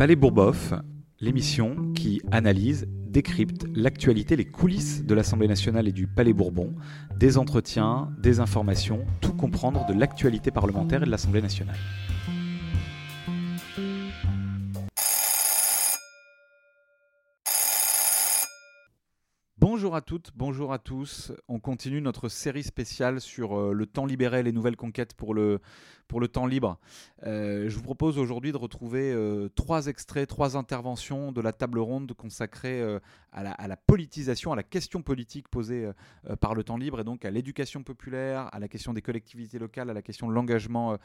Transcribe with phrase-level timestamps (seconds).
[0.00, 0.72] Palais Bourboff,
[1.20, 6.74] l'émission qui analyse, décrypte l'actualité, les coulisses de l'Assemblée nationale et du Palais Bourbon,
[7.18, 11.76] des entretiens, des informations, tout comprendre de l'actualité parlementaire et de l'Assemblée nationale.
[19.90, 21.32] Bonjour à toutes, bonjour à tous.
[21.48, 25.58] On continue notre série spéciale sur euh, le temps libéré, les nouvelles conquêtes pour le,
[26.06, 26.78] pour le temps libre.
[27.26, 31.80] Euh, je vous propose aujourd'hui de retrouver euh, trois extraits, trois interventions de la table
[31.80, 32.80] ronde consacrée
[33.32, 35.90] à la, à, la, politisation, à la question politique posée
[36.38, 39.90] par le temps libre et donc à l'éducation populaire, à la question des collectivités locales,
[39.90, 40.98] à la question de l'engagement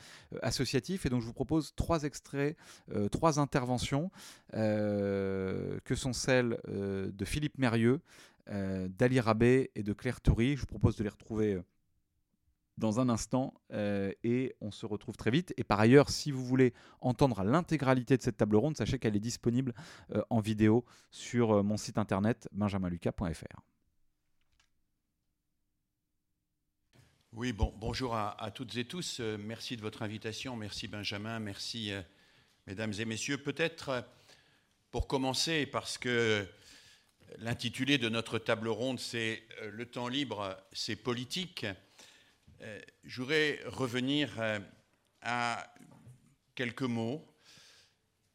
[0.44, 1.08] associatif.
[1.08, 2.56] Et donc je vous propose trois extraits,
[3.12, 4.12] trois interventions
[4.54, 8.00] que sont celles de Philippe Mérieux.
[8.49, 10.55] Euh, d'Ali Rabé et de Claire Toury.
[10.55, 11.63] Je vous propose de les retrouver euh,
[12.77, 15.52] dans un instant euh, et on se retrouve très vite.
[15.58, 19.20] Et par ailleurs, si vous voulez entendre l'intégralité de cette table ronde, sachez qu'elle est
[19.20, 19.73] disponible
[20.30, 23.61] en vidéo sur mon site internet benjaminluca.fr.
[27.31, 29.20] Oui, bon, bonjour à, toutes et tous.
[29.39, 30.55] merci de votre invitation.
[30.55, 31.39] Merci Benjamin.
[31.39, 31.92] Merci
[32.67, 33.38] mesdames et messieurs.
[33.38, 34.05] Peut-être
[34.92, 36.48] pour commencer, parce que
[37.40, 41.66] L'intitulé de notre table ronde, c'est euh, Le temps libre, c'est politique.
[42.62, 44.59] Euh, je voudrais revenir euh,
[45.22, 45.73] à
[46.54, 47.26] quelques mots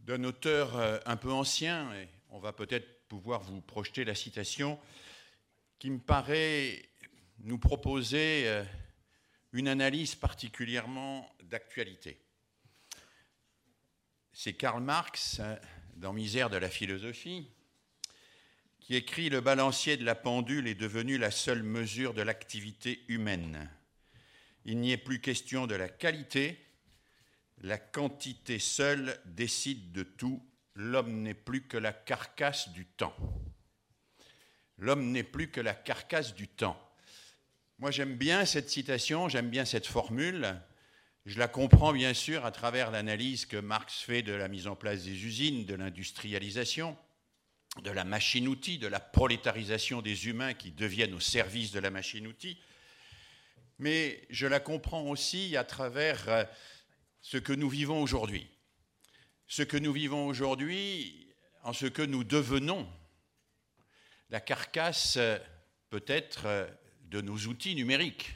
[0.00, 4.78] d'un auteur un peu ancien, et on va peut-être pouvoir vous projeter la citation,
[5.78, 6.88] qui me paraît
[7.41, 8.64] nous proposer
[9.52, 12.19] une analyse particulièrement d'actualité.
[14.32, 15.41] C'est Karl Marx,
[15.97, 17.50] dans Misère de la philosophie,
[18.91, 23.70] qui écrit Le balancier de la pendule est devenu la seule mesure de l'activité humaine.
[24.64, 26.58] Il n'y est plus question de la qualité,
[27.58, 30.42] la quantité seule décide de tout.
[30.74, 33.14] L'homme n'est plus que la carcasse du temps.
[34.76, 36.76] L'homme n'est plus que la carcasse du temps.
[37.78, 40.60] Moi j'aime bien cette citation, j'aime bien cette formule.
[41.26, 44.75] Je la comprends bien sûr à travers l'analyse que Marx fait de la mise en
[44.75, 46.98] place des usines, de l'industrialisation
[47.78, 52.58] de la machine-outil, de la prolétarisation des humains qui deviennent au service de la machine-outil,
[53.78, 56.44] mais je la comprends aussi à travers euh,
[57.22, 58.48] ce que nous vivons aujourd'hui.
[59.47, 61.32] Ce que nous vivons aujourd'hui
[61.62, 62.91] en ce que nous devenons,
[64.31, 65.38] la carcasse euh,
[65.88, 66.69] peut-être euh,
[67.04, 68.34] de nos outils numériques.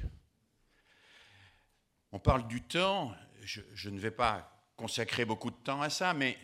[2.12, 6.14] On parle du temps, je, je ne vais pas consacrer beaucoup de temps à ça,
[6.14, 6.38] mais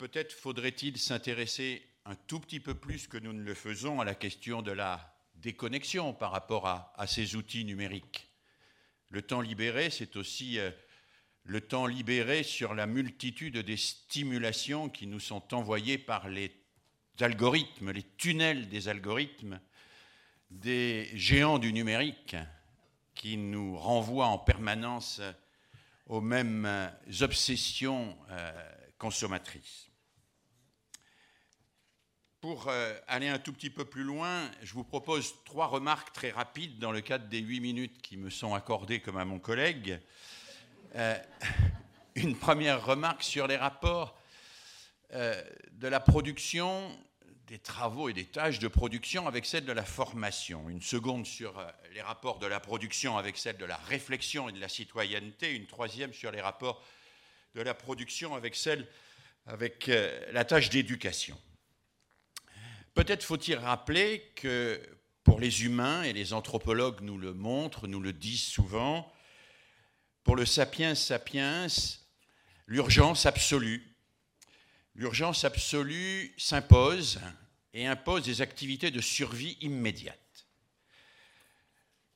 [0.00, 4.14] peut-être faudrait-il s'intéresser un tout petit peu plus que nous ne le faisons à la
[4.14, 8.30] question de la déconnexion par rapport à, ces outils numériques.
[9.10, 10.70] Le temps libéré, c'est aussi euh,
[11.44, 16.50] le temps libéré sur la multitude des stimulations qui nous sont envoyées par les
[17.20, 19.60] algorithmes, les tunnels des algorithmes,
[20.50, 22.36] des géants du numérique
[23.14, 25.20] qui nous renvoient en permanence
[26.06, 26.90] aux mêmes
[27.20, 28.50] obsessions euh,
[28.96, 29.89] consommatrices.
[32.40, 36.30] Pour euh, aller un tout petit peu plus loin, je vous propose trois remarques très
[36.30, 40.00] rapides dans le cadre des huit minutes qui me sont accordées comme à mon collègue.
[40.96, 41.18] Euh,
[42.14, 44.18] une première remarque sur les rapports
[45.12, 45.38] euh,
[45.72, 46.98] de la production,
[47.46, 50.70] des travaux et des tâches de production avec celle de la formation.
[50.70, 51.62] Une seconde sur
[51.92, 55.54] les rapports de la production avec celle de la réflexion et de la citoyenneté.
[55.54, 56.82] Une troisième sur les rapports
[57.54, 58.88] de la production avec celle
[59.46, 59.90] avec
[60.32, 61.36] la tâche d'éducation.
[62.94, 64.80] Peut-être faut-il rappeler que
[65.22, 69.12] pour les humains, et les anthropologues nous le montrent, nous le disent souvent,
[70.24, 71.66] pour le sapiens sapiens,
[72.66, 73.96] l'urgence absolue,
[74.94, 77.20] l'urgence absolue s'impose
[77.72, 80.46] et impose des activités de survie immédiate.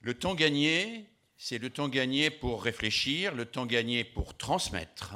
[0.01, 1.09] Le temps gagné,
[1.39, 5.15] c'est le temps gagné pour réfléchir, le temps gagné pour transmettre.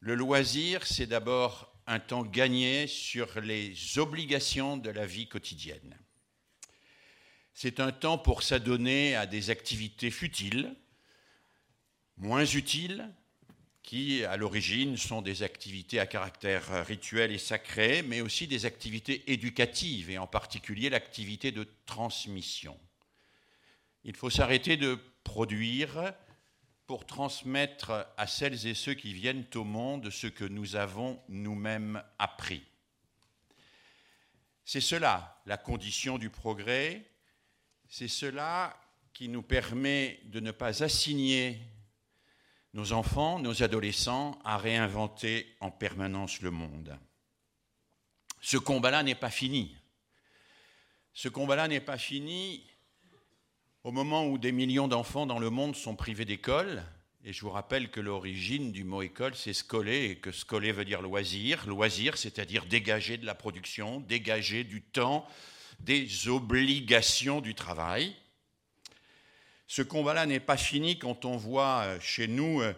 [0.00, 5.96] Le loisir, c'est d'abord un temps gagné sur les obligations de la vie quotidienne.
[7.54, 10.74] C'est un temps pour s'adonner à des activités futiles,
[12.16, 13.08] moins utiles,
[13.82, 19.22] qui à l'origine sont des activités à caractère rituel et sacré, mais aussi des activités
[19.32, 22.78] éducatives, et en particulier l'activité de transmission.
[24.02, 26.12] Il faut s'arrêter de produire
[26.86, 32.02] pour transmettre à celles et ceux qui viennent au monde ce que nous avons nous-mêmes
[32.18, 32.62] appris.
[34.64, 37.04] C'est cela la condition du progrès,
[37.88, 38.78] c'est cela
[39.12, 41.60] qui nous permet de ne pas assigner
[42.74, 46.98] nos enfants, nos adolescents à réinventer en permanence le monde.
[48.40, 49.76] Ce combat-là n'est pas fini.
[51.14, 52.66] Ce combat-là n'est pas fini
[53.86, 56.82] au moment où des millions d'enfants dans le monde sont privés d'école,
[57.24, 60.84] et je vous rappelle que l'origine du mot école, c'est scoler, et que scoler veut
[60.84, 61.64] dire loisir.
[61.68, 65.24] Loisir, c'est-à-dire dégager de la production, dégager du temps,
[65.78, 68.16] des obligations du travail.
[69.68, 72.72] Ce combat-là n'est pas fini quand on voit euh, chez nous euh,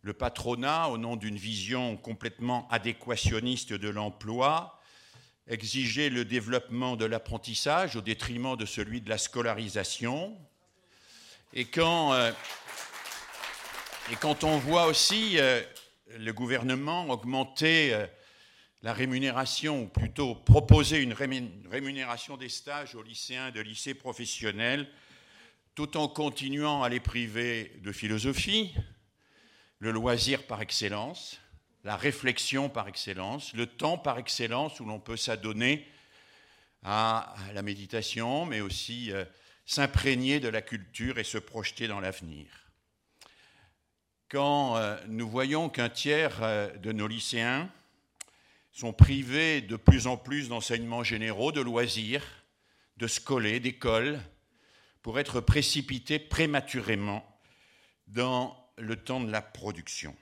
[0.00, 4.80] le patronat, au nom d'une vision complètement adéquationniste de l'emploi,
[5.48, 10.34] exiger le développement de l'apprentissage au détriment de celui de la scolarisation.
[11.52, 12.32] Et quand, euh,
[14.10, 15.62] et quand on voit aussi euh,
[16.18, 18.06] le gouvernement augmenter euh,
[18.82, 24.88] la rémunération, ou plutôt proposer une rémunération des stages aux lycéens de lycées professionnels,
[25.76, 28.74] tout en continuant à les priver de philosophie,
[29.78, 31.38] le loisir par excellence,
[31.84, 35.86] la réflexion par excellence, le temps par excellence où l'on peut s'adonner
[36.82, 39.12] à la méditation, mais aussi
[39.66, 42.46] s'imprégner de la culture et se projeter dans l'avenir.
[44.28, 47.70] Quand euh, nous voyons qu'un tiers euh, de nos lycéens
[48.72, 52.24] sont privés de plus en plus d'enseignements généraux, de loisirs,
[52.96, 54.20] de scolés, d'écoles,
[55.02, 57.24] pour être précipités prématurément
[58.06, 60.16] dans le temps de la production.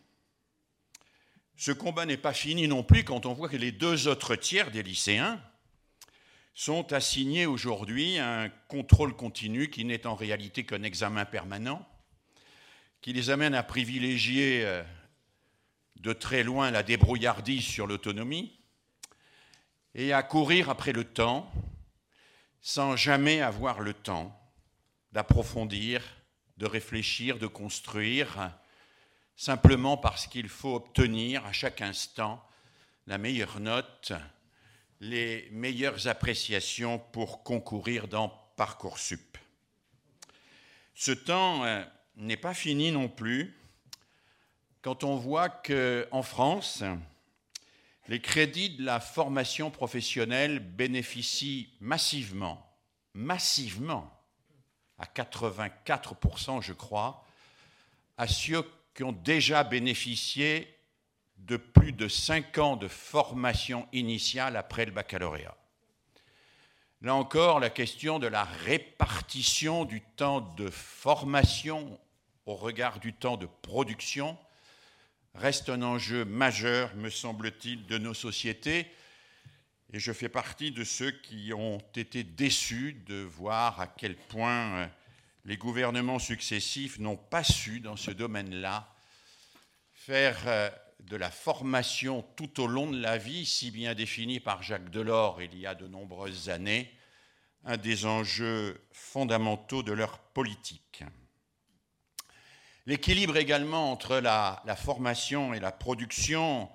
[1.57, 4.71] Ce combat n'est pas fini non plus quand on voit que les deux autres tiers
[4.71, 5.41] des lycéens
[6.55, 11.87] sont assignés aujourd'hui à un contrôle continu qui n'est en réalité qu'un examen permanent,
[13.01, 14.83] qui les amène à privilégier euh,
[15.97, 18.59] de très loin la débrouillardise sur l'autonomie
[19.95, 21.51] et à courir après le temps
[22.61, 24.41] sans jamais avoir le temps
[25.13, 26.03] d'approfondir,
[26.57, 28.53] de réfléchir, de construire,
[29.37, 32.43] simplement parce qu'il faut obtenir à chaque instant
[33.07, 34.13] la meilleure note,
[35.05, 39.37] les meilleures appréciations pour concourir dans Parcoursup.
[40.95, 41.85] Ce temps euh,
[42.17, 43.55] n'est pas fini non plus
[44.81, 46.83] quand on voit qu'en France,
[48.09, 52.67] les crédits de la formation professionnelle bénéficient massivement,
[53.13, 54.11] massivement,
[54.99, 57.27] à 84% je crois,
[58.17, 58.65] à ceux
[58.95, 60.74] qui ont déjà bénéficié
[61.47, 65.57] de plus de cinq ans de formation initiale après le baccalauréat.
[67.03, 72.01] Là encore, la question de la répartition du temps de formation
[72.47, 74.39] au regard du temps de production
[75.35, 78.91] reste un enjeu majeur, me semble-t-il, de nos sociétés.
[79.93, 84.91] Et je fais partie de ceux qui ont été déçus de voir à quel point
[85.45, 88.89] les gouvernements successifs n'ont pas su, dans ce domaine-là,
[89.93, 90.71] faire euh,
[91.09, 95.43] de la formation tout au long de la vie, si bien définie par Jacques Delors
[95.43, 96.91] il y a de nombreuses années,
[97.65, 101.05] un des enjeux fondamentaux de leur politique.
[102.87, 106.71] L'équilibre également entre la, formation et la production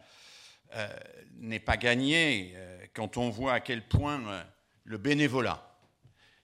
[0.76, 0.88] euh,
[1.36, 4.46] n'est pas gagné euh, quand on voit à quel point
[4.84, 5.78] le bénévolat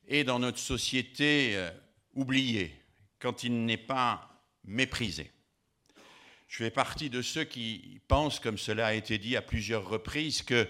[0.08, 1.58] est dans notre société
[2.14, 2.80] oublié,
[3.18, 4.30] quand il n'est pas
[4.64, 5.32] méprisé.
[6.58, 10.42] Je fais partie de ceux qui pensent, comme cela a été dit à plusieurs reprises,
[10.42, 10.66] que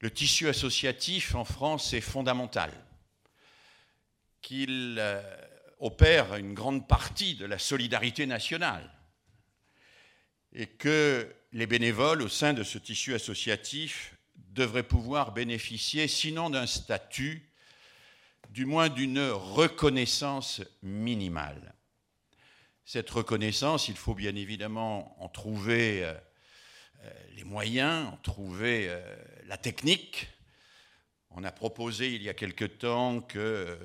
[0.00, 2.72] le tissu associatif en France est fondamental,
[4.42, 5.22] qu'il euh,
[5.78, 8.90] opère une grande partie de la solidarité nationale
[10.52, 16.66] et que les bénévoles au sein de ce tissu associatif devraient pouvoir bénéficier, sinon d'un
[16.66, 17.48] statut,
[18.48, 21.72] du moins d'une reconnaissance minimale.
[22.92, 26.12] Cette reconnaissance, il faut bien évidemment en trouver euh,
[27.04, 29.00] euh, les moyens, en trouver euh,
[29.46, 30.26] la technique.
[31.30, 33.78] On a proposé il y a quelque temps que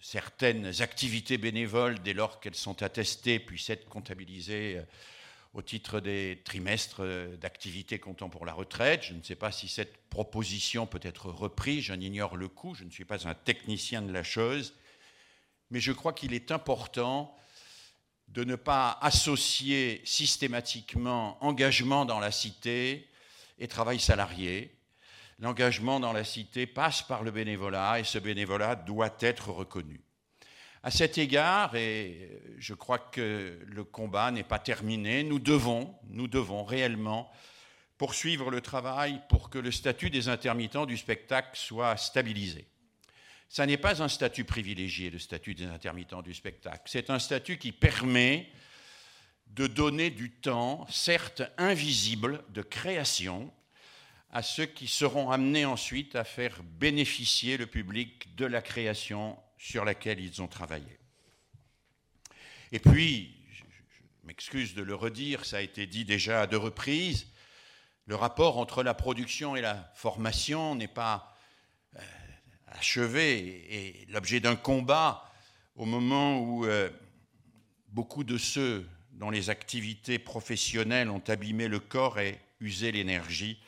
[0.00, 4.82] certaines activités bénévoles, dès lors qu'elles sont attestées, puissent être comptabilisées
[5.54, 7.04] au titre des trimestres
[7.40, 9.04] d'activité comptant pour la retraite.
[9.04, 12.82] Je ne sais pas si cette proposition peut être reprise, j'en ignore le coût, je
[12.82, 14.74] ne suis pas un technicien de la chose,
[15.70, 17.32] mais je crois qu'il est important
[18.28, 23.08] de ne pas associer systématiquement engagement dans la cité
[23.58, 24.76] et travail salarié.
[25.38, 30.00] L'engagement dans la cité passe par le bénévolat et ce bénévolat doit être reconnu.
[30.82, 36.28] À cet égard, et je crois que le combat n'est pas terminé, nous devons, nous
[36.28, 37.30] devons réellement
[37.96, 42.68] poursuivre le travail pour que le statut des intermittents du spectacle soit stabilisé.
[43.48, 46.82] Ça n'est pas un statut privilégié, le statut des intermittents du spectacle.
[46.86, 48.50] C'est un statut qui permet
[49.48, 53.52] de donner du temps, certes invisible, de création
[54.30, 59.84] à ceux qui seront amenés ensuite à faire bénéficier le public de la création sur
[59.84, 60.98] laquelle ils ont travaillé.
[62.70, 63.64] Et puis, je,
[64.24, 67.28] m'excuse de le redire, ça a été dit déjà à deux reprises,
[68.04, 71.37] le rapport entre la production et la formation n'est pas
[72.78, 75.24] achevé et l'objet d'un combat
[75.74, 76.88] au moment où euh,
[77.88, 83.60] beaucoup de ceux dont les activités professionnelles ont abîmé le corps et usé l'énergie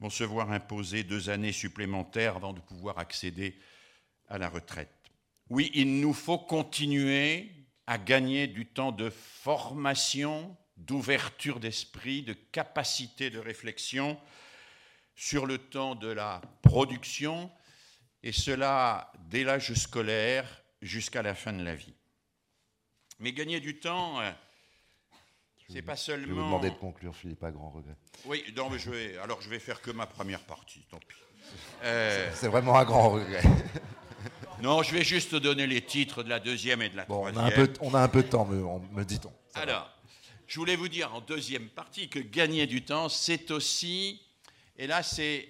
[0.00, 3.58] vont se voir imposer deux années supplémentaires avant de pouvoir accéder
[4.28, 4.92] à la retraite.
[5.50, 7.50] Oui, il nous faut continuer
[7.86, 14.18] à gagner du temps de formation, d'ouverture d'esprit, de capacité de réflexion
[15.16, 17.50] sur le temps de la production,
[18.22, 21.94] et cela dès l'âge scolaire jusqu'à la fin de la vie.
[23.20, 24.30] Mais gagner du temps, euh,
[25.68, 26.26] c'est pas seulement.
[26.26, 27.96] Je vais vous demander de conclure, Philippe, à grand regret.
[28.24, 31.16] Oui, non, mais je vais, alors je vais faire que ma première partie, tant pis.
[31.82, 33.42] Euh, c'est vraiment un grand regret.
[34.62, 37.42] non, je vais juste donner les titres de la deuxième et de la troisième.
[37.42, 38.62] On a, un peu, on a un peu de temps, me,
[38.96, 39.32] me dit-on.
[39.54, 39.90] Alors,
[40.46, 44.22] je voulais vous dire en deuxième partie que gagner du temps, c'est aussi,
[44.76, 45.48] et là c'est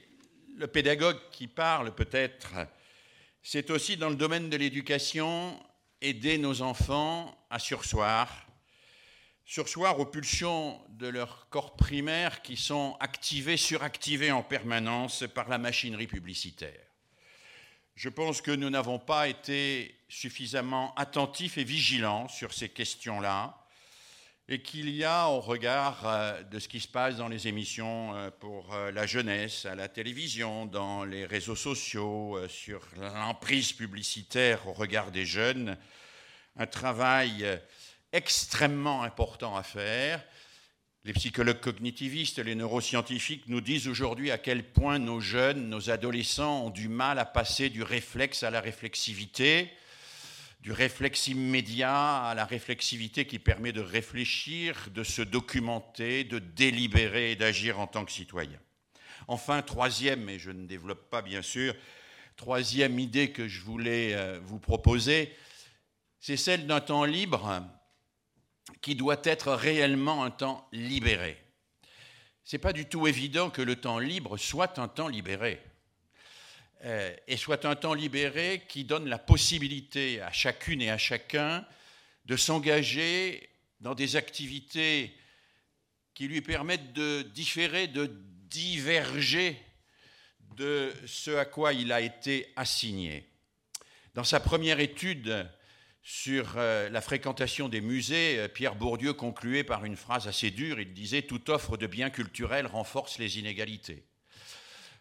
[0.58, 2.52] le pédagogue qui parle peut-être,
[3.42, 5.58] c'est aussi dans le domaine de l'éducation,
[6.00, 8.44] aider nos enfants à sursoir
[9.48, 15.56] sursoir aux pulsions de leur corps primaire qui sont activées, suractivées en permanence par la
[15.56, 16.84] machinerie publicitaire.
[17.94, 23.57] Je pense que nous n'avons pas été suffisamment attentifs et vigilants sur ces questions-là
[24.50, 28.14] et qu'il y a, au regard euh, de ce qui se passe dans les émissions
[28.14, 34.66] euh, pour euh, la jeunesse, à la télévision, dans les réseaux sociaux, sur l'emprise publicitaire
[34.66, 35.76] au regard des jeunes,
[36.56, 37.46] un travail
[38.12, 40.24] extrêmement important à faire.
[41.04, 46.64] Les psychologues cognitivistes, les neuroscientifiques nous disent aujourd'hui à quel point nos jeunes, nos adolescents
[46.64, 49.70] ont du mal à passer du réflexe à la réflexivité,
[50.60, 57.32] du réflexe immédiat à la réflexivité qui permet de réfléchir, de se documenter, de délibérer
[57.32, 58.58] et d'agir en tant que citoyen.
[59.28, 61.74] Enfin, troisième, et je ne développe pas bien sûr,
[62.36, 65.34] troisième idée que je voulais euh, vous proposer,
[66.18, 67.62] c'est celle d'un temps libre
[68.80, 71.38] qui doit être réellement un temps libéré.
[72.44, 75.62] Ce n'est pas du tout évident que le temps libre soit un temps libéré.
[76.84, 81.66] Euh, et soit un temps libéré qui donne la possibilité à chacune et à chacun
[82.26, 85.12] de s'engager dans des activités
[86.14, 88.06] qui lui permettent de différer, de
[88.48, 89.60] diverger
[90.56, 93.28] de ce à quoi il a été assigné.
[94.14, 95.48] Dans sa première étude
[96.02, 100.80] sur euh, la fréquentation des musées, euh, Pierre Bourdieu concluait par une phrase assez dure.
[100.80, 104.07] Il disait Toute offre de biens culturels renforce les inégalités.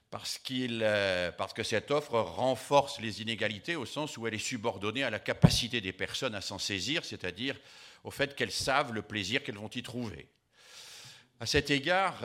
[0.09, 5.03] Parce, euh, parce, que cette offre renforce les inégalités au sens où elle est subordonnée
[5.03, 7.59] à la capacité des personnes à s'en saisir, c'est-à-dire
[8.03, 10.29] au fait qu'elles savent le plaisir qu'elles vont y trouver.
[11.41, 12.23] À cet égard,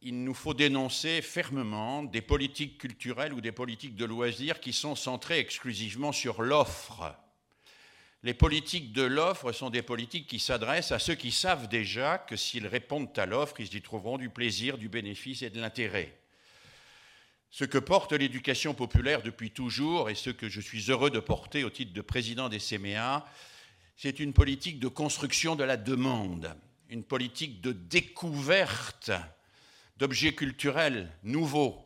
[0.00, 4.94] il nous faut dénoncer fermement des politiques culturelles ou des politiques de loisirs qui sont
[4.94, 7.16] centrées exclusivement sur l'offre
[8.24, 12.36] les politiques de l'offre sont des politiques qui s'adressent à ceux qui savent déjà que
[12.36, 16.17] s'ils répondent à l'offre, ils y trouveront du plaisir, du bénéfice et de l'intérêt.
[17.50, 21.64] Ce que porte l'éducation populaire depuis toujours et ce que je suis heureux de porter
[21.64, 23.24] au titre de président des CMA,
[23.96, 26.54] c'est une politique de construction de la demande,
[26.88, 29.10] une politique de découverte
[29.96, 31.84] d'objets culturels nouveaux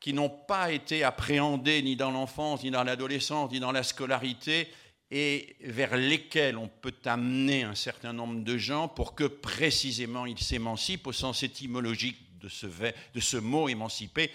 [0.00, 4.68] qui n'ont pas été appréhendés ni dans l'enfance, ni dans l'adolescence, ni dans la scolarité,
[5.10, 10.38] et vers lesquels on peut amener un certain nombre de gens pour que précisément ils
[10.38, 14.30] s'émancipent au sens étymologique de ce, de ce mot émanciper,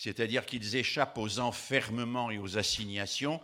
[0.00, 3.38] c'est-à-dire qu'ils échappent aux enfermements et aux assignations,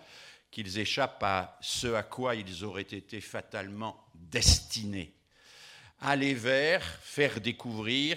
[0.51, 5.13] qu'ils échappent à ce à quoi ils auraient été fatalement destinés.
[6.01, 8.17] Aller vers, faire découvrir,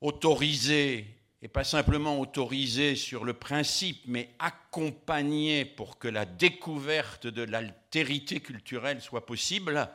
[0.00, 1.06] autoriser
[1.40, 8.40] et pas simplement autorisé sur le principe, mais accompagné pour que la découverte de l'altérité
[8.40, 9.88] culturelle soit possible,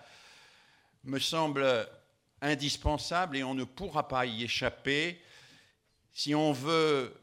[1.03, 1.89] me semble
[2.41, 5.21] indispensable et on ne pourra pas y échapper
[6.13, 7.13] si on veut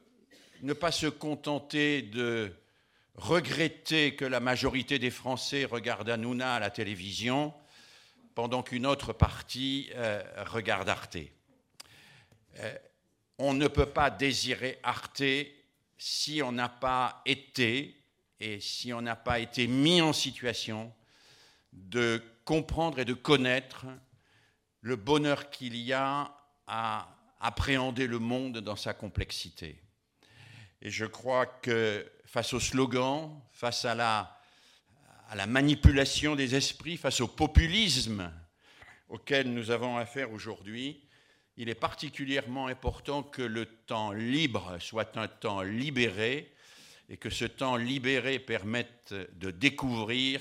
[0.62, 2.52] ne pas se contenter de
[3.14, 7.52] regretter que la majorité des Français regardent Hanouna à la télévision
[8.34, 11.18] pendant qu'une autre partie euh, regarde Arte.
[12.58, 12.74] Euh,
[13.38, 15.22] on ne peut pas désirer Arte
[15.98, 17.96] si on n'a pas été
[18.38, 20.92] et si on n'a pas été mis en situation
[21.72, 23.86] de comprendre et de connaître
[24.80, 26.34] le bonheur qu'il y a
[26.66, 27.08] à
[27.40, 29.80] appréhender le monde dans sa complexité.
[30.82, 34.40] Et je crois que face au slogan, face à la,
[35.28, 38.32] à la manipulation des esprits, face au populisme
[39.08, 41.02] auquel nous avons affaire aujourd'hui,
[41.56, 46.54] il est particulièrement important que le temps libre soit un temps libéré
[47.08, 50.40] et que ce temps libéré permette de découvrir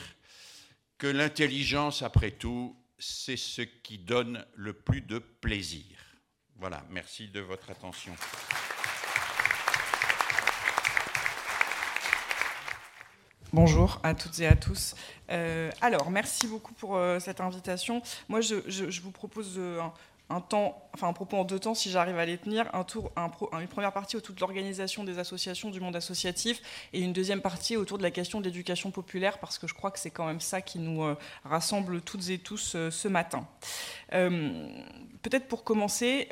[0.98, 5.98] que l'intelligence, après tout, c'est ce qui donne le plus de plaisir.
[6.58, 8.14] Voilà, merci de votre attention.
[13.52, 14.96] Bonjour à toutes et à tous.
[15.32, 18.04] Euh, alors, merci beaucoup pour euh, cette invitation.
[18.28, 19.82] Moi, je, vous propose euh,
[20.30, 23.12] un temps, enfin un propos en deux temps si j'arrive à les tenir, un tour,
[23.60, 26.62] une première partie autour de l'organisation des associations du monde associatif
[26.94, 29.90] et une deuxième partie autour de la question de l'éducation populaire parce que je crois
[29.90, 31.04] que c'est quand même ça qui nous
[31.44, 33.48] rassemble toutes et tous ce matin.
[35.20, 36.30] Euh, peut-être pour commencer,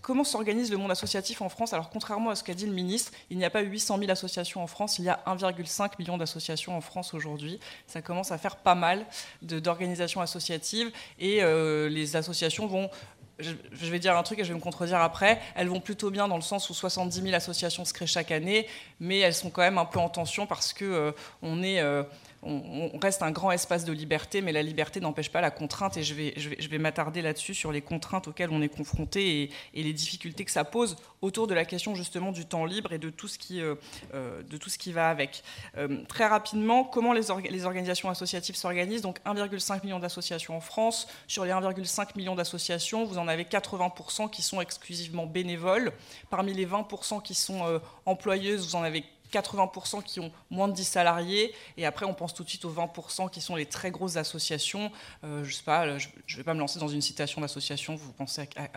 [0.00, 1.72] comment s'organise le monde associatif en France?
[1.72, 4.62] Alors contrairement à ce qu'a dit le ministre, il n'y a pas 800 000 associations
[4.62, 7.60] en France, il y a 1,5 million d'associations en France aujourd'hui.
[7.86, 9.06] Ça commence à faire pas mal
[9.42, 11.42] d'organisations associatives et
[11.88, 12.90] les associations vont
[13.38, 16.28] je vais dire un truc et je vais me contredire après, elles vont plutôt bien
[16.28, 18.66] dans le sens où 70 000 associations se créent chaque année,
[19.00, 21.12] mais elles sont quand même un peu en tension parce que euh,
[21.42, 22.02] on est euh,
[22.42, 26.02] on, reste un grand espace de liberté, mais la liberté n'empêche pas la contrainte, et
[26.02, 30.50] je vais, m'attarder là-dessus sur les contraintes auxquelles on est confronté et, les difficultés que
[30.50, 33.60] ça pose autour de la question justement du temps libre et de tout ce qui,
[33.60, 33.76] euh,
[34.14, 35.42] euh, de tout ce qui va avec.
[35.76, 39.02] Euh, très rapidement, comment les, les organisations associatives s'organisent?
[39.02, 41.06] Donc 1,5 million d'associations en France.
[41.28, 45.92] Sur les 1,5 million d'associations, vous en avez 80% qui sont exclusivement bénévoles.
[46.30, 50.84] Parmi les 20% qui sont employeuses, vous en avez 80% qui ont moins de 10
[50.84, 54.16] salariés, et après on pense tout de suite aux 20% qui sont les très grosses
[54.16, 54.90] associations.
[55.24, 58.12] Euh, je sais pas, je ne vais pas me lancer dans une citation d'association, vous
[58.12, 58.68] pensez à,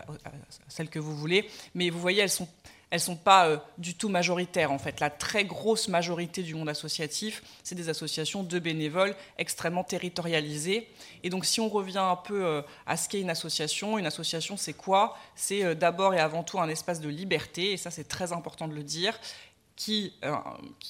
[0.68, 2.48] celle que vous voulez, mais vous voyez, elles sont
[2.88, 5.00] elles ne sont pas euh, du tout majoritaires en fait.
[5.00, 10.88] La très grosse majorité du monde associatif, c'est des associations de bénévoles extrêmement territorialisées.
[11.24, 14.56] Et donc si on revient un peu euh, à ce qu'est une association, une association
[14.56, 15.18] c'est quoi?
[15.34, 18.74] C'est d'abord et avant tout un espace de liberté, et ça c'est très important de
[18.74, 19.18] le dire,
[19.76, 20.34] qu'il euh,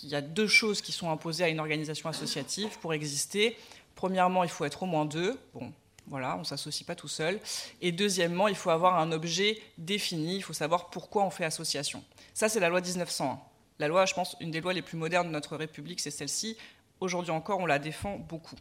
[0.05, 3.57] y a deux choses qui sont imposées à une organisation associative pour exister.
[3.95, 5.39] Premièrement, il faut être au moins deux.
[5.55, 5.73] Bon,
[6.07, 7.41] voilà, on ne s'associe pas tout seul.
[7.83, 12.03] Et deuxièmement, il faut avoir un objet défini, il faut savoir pourquoi on fait association.
[12.33, 13.41] Ça, c'est la loi 1901.
[13.79, 16.57] La loi, je pense, une des lois les plus modernes de notre République, c'est celle-ci.
[17.01, 18.57] Aujourd'hui encore, on la défend beaucoup.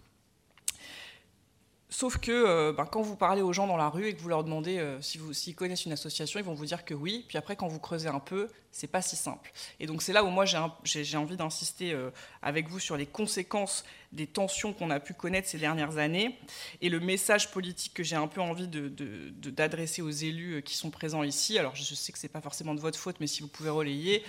[1.97, 4.27] Sauf que euh, ben, quand vous parlez aux gens dans la rue et que vous
[4.27, 7.23] leur demandez euh, s'ils connaissent une association, ils vont vous dire que oui.
[7.25, 9.53] Puis après, quand vous creusez un peu, c'est pas si simple.
[9.79, 12.09] Et donc c'est là où moi j'ai envie d'insister euh,
[12.41, 16.37] avec vous sur les conséquences des tensions qu'on a pu connaître ces dernières années
[16.81, 20.89] et le message politique que j'ai un peu envie d'adresser de, aux élus qui sont
[20.89, 21.57] présents ici.
[21.57, 24.21] Alors je sais que c'est pas forcément de votre faute, mais si vous pouvez relayer,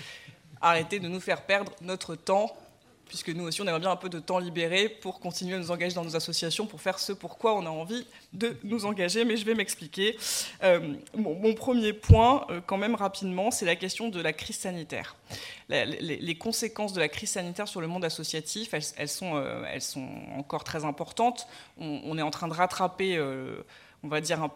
[0.60, 2.56] arrêtez de nous faire perdre notre temps
[3.06, 5.70] puisque nous aussi, on aimerait bien un peu de temps libéré pour continuer à nous
[5.70, 9.36] engager dans nos associations, pour faire ce pourquoi on a envie de nous engager, mais
[9.36, 10.16] je vais m'expliquer.
[10.62, 15.16] Euh, mon, premier point, euh, quand même rapidement, c'est la question de la crise sanitaire.
[15.68, 20.64] les, conséquences de la crise sanitaire sur le monde associatif, elles, sont, euh, sont, encore
[20.64, 21.46] très importantes.
[21.78, 23.18] On, est en train de rattraper
[24.06, 24.48] on va dire,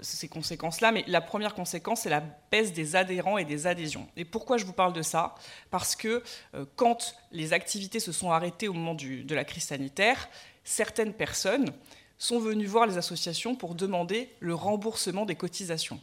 [0.00, 0.90] ces conséquences-là.
[0.90, 4.08] Mais la première conséquence, c'est la baisse des adhérents et des adhésions.
[4.16, 5.34] Et pourquoi je vous parle de ça?
[5.70, 6.22] Parce que
[6.54, 10.28] euh, quand les activités se sont arrêtées au moment de la crise sanitaire,
[10.64, 11.70] certaines personnes
[12.18, 16.00] sont venues voir les associations pour demander le remboursement des cotisations.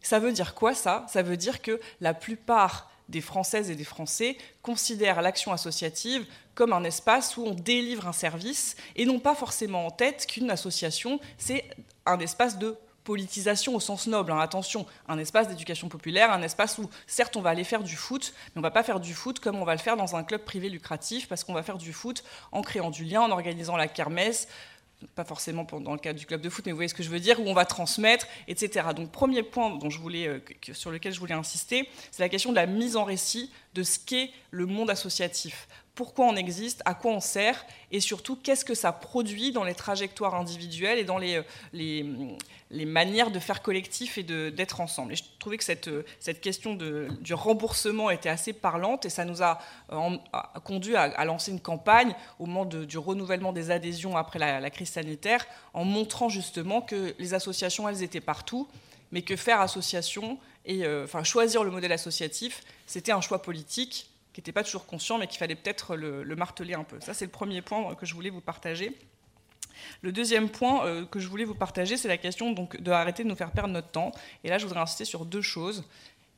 [0.00, 1.04] Ça veut dire quoi ça?
[1.08, 6.72] Ça veut dire que la plupart des Françaises et des Français considèrent l'action associative comme
[6.72, 11.20] un espace où on délivre un service et n'ont pas forcément en tête qu'une association,
[11.38, 11.64] c'est
[12.06, 16.78] un espace de politisation au sens noble, hein, attention, un espace d'éducation populaire, un espace
[16.78, 19.38] où certes on va aller faire du foot, mais on va pas faire du foot
[19.38, 21.92] comme on va le faire dans un club privé lucratif, parce qu'on va faire du
[21.92, 24.48] foot en créant du lien, en organisant la kermesse,
[25.14, 27.10] pas forcément dans le cadre du club de foot, mais vous voyez ce que je
[27.10, 28.88] veux dire, où on va transmettre, etc.
[28.94, 30.40] Donc premier point euh,
[30.72, 33.98] sur lequel je voulais insister, c'est la question de la mise en récit de ce
[33.98, 38.74] qu'est le monde associatif pourquoi on existe, à quoi on sert, et surtout qu'est-ce que
[38.74, 42.04] ça produit dans les trajectoires individuelles et dans les, les,
[42.70, 45.14] les manières de faire collectif et d'être ensemble.
[45.14, 45.88] Et je trouvais que cette,
[46.20, 49.58] cette question de, du remboursement était assez parlante et ça nous a,
[50.64, 55.46] conduit à, lancer une campagne au moment du renouvellement des adhésions après la, crise sanitaire
[55.72, 58.68] en montrant justement que les associations, elles étaient partout,
[59.12, 64.10] mais que faire association et euh, enfin, choisir le modèle associatif, c'était un choix politique
[64.36, 67.00] qui n'était pas toujours conscient, mais qu'il fallait peut-être le, marteler un peu.
[67.00, 68.94] Ça, c'est le premier point que je voulais vous partager.
[70.02, 73.24] Le deuxième point euh, que je voulais vous partager, c'est la question donc, de arrêter
[73.24, 74.12] de nous faire perdre notre temps.
[74.44, 75.84] Et là, je voudrais insister sur deux choses.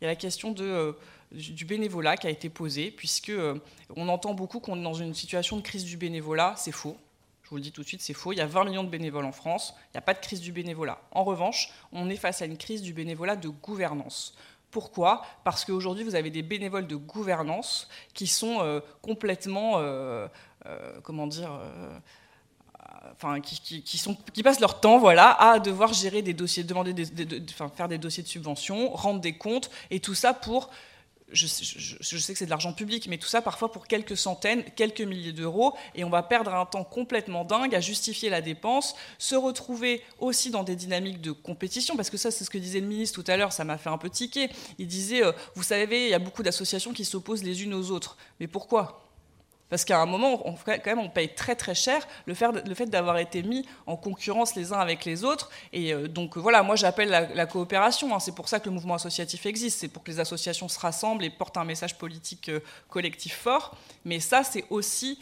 [0.00, 0.92] Il y a la question euh,
[1.32, 3.58] du bénévolat qui a été posée, puisque euh,
[3.96, 6.54] on entend beaucoup qu'on est dans une situation de crise du bénévolat.
[6.56, 6.96] C'est faux.
[7.42, 8.32] Je vous le dis tout de suite, c'est faux.
[8.32, 9.74] Il y a 20 millions de bénévoles en France.
[9.86, 11.00] Il n'y a pas de crise du bénévolat.
[11.10, 14.36] En revanche, on est face à une crise du bénévolat de gouvernance.
[14.70, 15.24] Pourquoi?
[15.44, 19.80] Parce qu'aujourd'hui, vous avez des bénévoles de gouvernance qui sont complètement,
[21.02, 21.50] comment dire,
[23.12, 26.94] enfin, qui, sont, qui, passent leur temps voilà, à devoir gérer des dossiers, demander
[27.74, 30.70] faire des dossiers de subvention, rendre des comptes, et tout ça pour,
[31.32, 35.02] je, sais que c'est de l'argent public, mais tout ça parfois pour quelques centaines, quelques
[35.02, 39.34] milliers d'euros, et on va perdre un temps complètement dingue à justifier la dépense, se
[39.34, 42.86] retrouver aussi dans des dynamiques de compétition, parce que ça c'est ce que disait le
[42.86, 46.04] ministre tout à l'heure, ça m'a fait un peu tiquer, il disait, euh, vous savez,
[46.04, 49.07] il y a beaucoup d'associations qui s'opposent les unes aux autres, mais pourquoi?
[49.70, 53.18] Parce qu'à un moment, on, quand même, on paye très très cher le fait, d'avoir
[53.18, 55.50] été mis en concurrence les uns avec les autres.
[55.72, 58.14] Et euh, donc voilà, moi j'appelle la, coopération.
[58.14, 58.20] Hein.
[58.20, 59.80] C'est pour ça que le mouvement associatif existe.
[59.80, 63.76] C'est pour que les associations se rassemblent et portent un message politique euh, collectif fort.
[64.04, 65.18] Mais ça, c'est aussi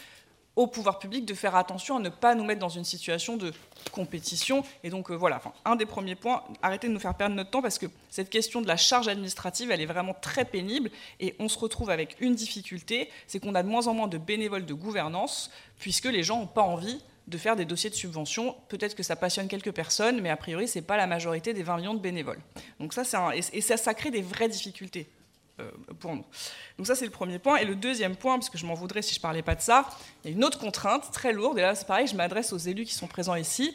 [0.57, 3.53] au pouvoir public de faire attention à ne pas nous mettre dans une situation de
[3.93, 4.65] compétition.
[4.83, 7.63] Et donc euh, voilà, un des premiers points, arrêtez de nous faire perdre notre temps
[7.63, 10.91] parce que cette question de la charge administrative, elle est vraiment très pénible
[11.21, 14.19] et on se retrouve avec une difficulté, c'est qu'on a de moins en moins de
[14.19, 18.55] bénévoles de gouvernance puisque les gens n'ont pas envie de faire des dossiers de subvention.
[18.69, 21.65] Peut-être que ça passionne quelques personnes, mais a priori, ce n'est pas la majorité des
[21.65, 22.41] 20 millions de bénévoles.
[22.81, 23.03] Donc ça,
[23.35, 25.09] et ça, ça crée des vraies difficultés
[26.01, 26.25] pour nous.
[26.79, 27.57] Donc ça, c'est le premier point.
[27.57, 29.61] Et le deuxième point, parce que je m'en voudrais si je ne parlais pas de
[29.61, 29.87] ça,
[30.25, 32.59] il y a une autre contrainte très lourde, et là, c'est pareil, je m'adresse aux
[32.59, 33.75] élus qui sont présents ici.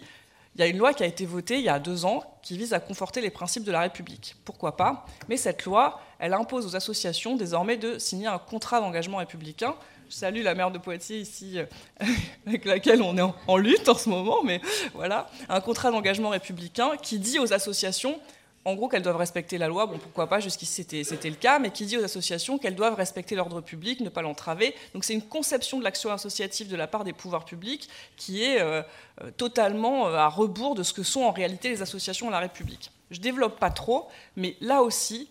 [0.55, 2.57] Il y a une loi qui a été votée il y a deux ans qui
[2.57, 4.35] vise à conforter les principes de la République.
[4.43, 5.05] Pourquoi pas?
[5.29, 9.75] Mais cette loi, elle impose aux associations désormais de signer un contrat d'engagement républicain.
[10.09, 11.65] Je salue la maire de Poitiers ici, euh,
[12.45, 14.59] avec laquelle on est en lutte en ce moment, mais
[14.93, 18.19] voilà, un contrat d'engagement républicain qui dit aux associations
[18.63, 19.87] en gros, qu'elles doivent respecter la loi.
[19.87, 23.35] Bon, pourquoi pas, jusqu'ici c'était le cas, mais qui dit aux associations qu'elles doivent respecter
[23.35, 24.75] l'ordre public, ne pas l'entraver.
[24.93, 28.61] Donc c'est une conception de l'action associative de la part des pouvoirs publics qui est
[28.61, 28.83] euh,
[29.23, 32.39] euh, totalement euh, à rebours de ce que sont en réalité les associations de la
[32.39, 32.91] République.
[33.09, 35.27] Je développe pas trop, mais là aussi,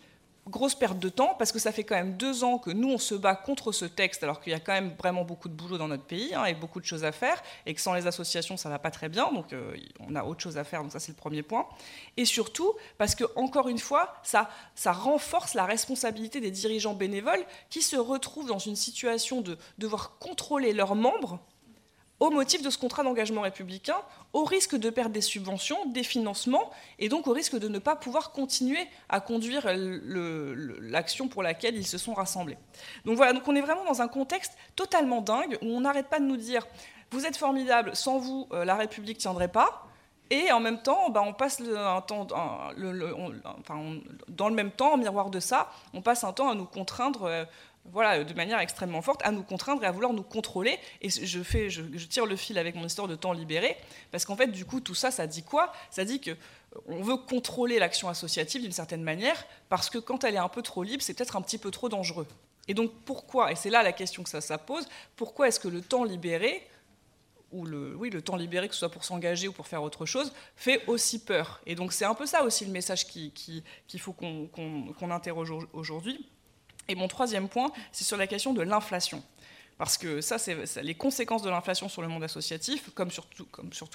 [0.50, 2.98] grosse perte de temps parce que ça fait quand même deux ans que nous on
[2.98, 5.78] se bat contre ce texte alors qu'il y a quand même vraiment beaucoup de boulot
[5.78, 8.56] dans notre pays hein, et beaucoup de choses à faire et que sans les associations
[8.56, 11.00] ça va pas très bien donc euh, on a autre chose à faire donc ça
[11.00, 11.66] c'est le premier point.
[12.16, 17.44] Et surtout parce que encore une fois ça ça renforce la responsabilité des dirigeants bénévoles
[17.70, 21.38] qui se retrouvent dans une situation de devoir contrôler leurs membres
[22.20, 23.96] au motif de ce contrat d'engagement républicain,
[24.34, 27.96] au risque de perdre des subventions, des financements, et donc au risque de ne pas
[27.96, 29.66] pouvoir continuer à conduire
[30.80, 32.58] l'action pour laquelle ils se sont rassemblés.
[33.06, 36.20] Donc voilà, donc on est vraiment dans un contexte totalement dingue, où on n'arrête pas
[36.20, 36.66] de nous dire,
[37.10, 39.86] vous êtes formidables, sans vous, euh, la République ne tiendrait pas,
[40.30, 43.96] et en même temps, bah, on passe un temps, enfin,
[44.28, 47.24] dans le même temps, en miroir de ça, on passe un temps à nous contraindre
[47.24, 47.44] euh,
[47.86, 50.78] voilà, de manière extrêmement forte, à nous contraindre et à vouloir nous contrôler.
[51.00, 53.76] Et je, tire le fil avec mon histoire de temps libéré,
[54.10, 55.72] parce qu'en fait, du coup, tout ça, ça dit quoi?
[55.90, 56.36] Ça dit que
[56.86, 60.62] on veut contrôler l'action associative d'une certaine manière, parce que quand elle est un peu
[60.62, 62.28] trop libre, c'est peut-être un petit peu trop dangereux.
[62.68, 65.68] Et donc pourquoi, et c'est là la question que ça, ça pose, pourquoi est-ce que
[65.68, 66.64] le temps libéré,
[67.50, 70.06] ou le, oui, le temps libéré, que ce soit pour s'engager ou pour faire autre
[70.06, 71.60] chose, fait aussi peur?
[71.66, 76.28] Et donc c'est un peu ça aussi le message qu'il qui, faut qu'on interroge aujourd'hui.
[76.88, 79.22] Et mon troisième point, c'est sur la question de l'inflation.
[79.80, 83.46] Parce que ça, c'est les conséquences de l'inflation sur le monde associatif, comme sur, tout,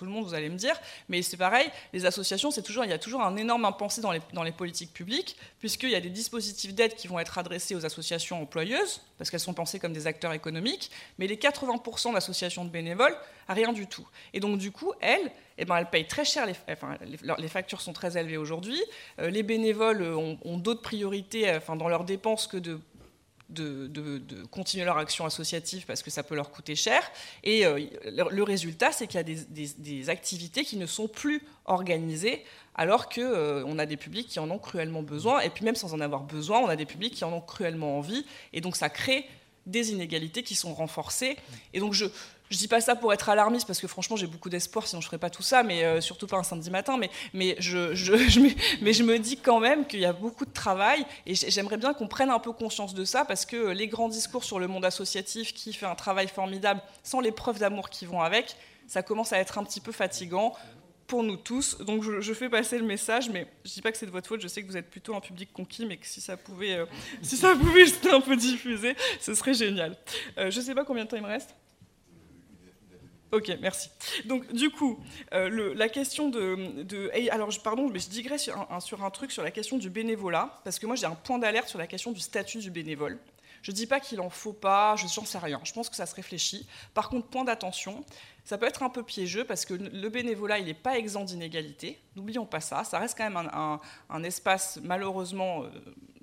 [0.04, 0.74] le monde, vous allez me dire.
[1.10, 4.91] Mais c'est pareil, les associations, il y a toujours un énorme impensé dans les, politiques
[4.93, 9.30] publiques, puisqu'il y a des dispositifs d'aide qui vont être adressés aux associations employeuses, parce
[9.30, 13.15] qu'elles sont pensées comme des acteurs économiques, mais les 80% d'associations de bénévoles,
[13.48, 14.08] rien du tout.
[14.34, 16.98] Et donc, du coup, elles, eh ben, elles payent très cher, les, enfin,
[17.38, 18.82] les, factures sont très élevées aujourd'hui.
[19.19, 22.80] Euh, les bénévoles ont, d'autres priorités enfin, dans leurs dépenses que de
[23.49, 27.01] de, continuer leur action associative parce que ça peut leur coûter cher.
[27.43, 32.43] Et euh, le, résultat, c'est qu'il y a des, activités qui ne sont plus organisées
[32.75, 35.41] alors qu'on euh, a des publics qui en ont cruellement besoin.
[35.41, 37.97] Et puis même sans en avoir besoin, on a des publics qui en ont cruellement
[37.97, 38.25] envie.
[38.53, 39.25] Et donc ça crée
[39.65, 41.38] des inégalités qui sont renforcées.
[41.73, 42.06] Et donc je,
[42.49, 45.08] je dis pas ça pour être alarmiste parce que franchement j'ai beaucoup d'espoir sinon je
[45.08, 48.13] ferais pas tout ça mais euh, surtout pas un samedi matin mais mais je, je,
[48.82, 51.93] mais je me dis quand même qu'il y a beaucoup de travail et j'aimerais bien
[51.93, 54.86] qu'on prenne un peu conscience de ça parce que les grands discours sur le monde
[54.86, 58.56] associatif qui fait un travail formidable sans les preuves d'amour qui vont avec
[58.88, 60.54] ça commence à être un petit peu fatigant
[61.08, 61.78] pour nous tous.
[61.80, 64.41] Donc je, fais passer le message, mais je dis pas que c'est de votre faute.
[64.41, 66.86] Je sais que vous êtes plutôt un public conquis, mais que si ça pouvait, euh,
[67.22, 69.98] si ça pouvait un peu diffuser, ce serait génial.
[70.38, 71.56] Euh, je sais pas combien de temps il me reste.
[73.32, 73.89] Ok, merci.
[74.26, 77.12] Donc, du coup, euh, la question de.
[77.32, 80.62] alors, pardon, mais je digresse sur un, sur un, truc sur la question du bénévolat,
[80.63, 83.20] parce que moi, j'ai un point d'alerte sur la question du statut du bénévole.
[83.62, 85.60] Je ne dis pas qu'il en faut pas, je n'en sais rien.
[85.63, 86.68] Je pense que ça se réfléchit.
[86.94, 88.06] Par contre, point d'attention,
[88.45, 91.99] ça peut être un peu piégeux parce que le bénévolat, il n'est pas exempt d'inégalité.
[92.15, 92.84] N'oublions pas ça.
[92.84, 93.49] Ça reste quand même
[94.10, 95.69] un, espace, malheureusement, euh,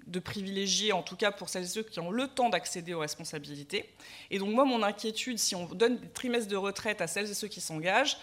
[0.06, 3.00] de privilégier, en tout cas pour celles et ceux qui ont le temps d'accéder aux
[3.00, 3.92] responsabilités.
[4.30, 7.35] Et donc moi, mon inquiétude, si on donne des trimestres de retraite à celles et
[7.35, 8.18] ceux qui s'engagent,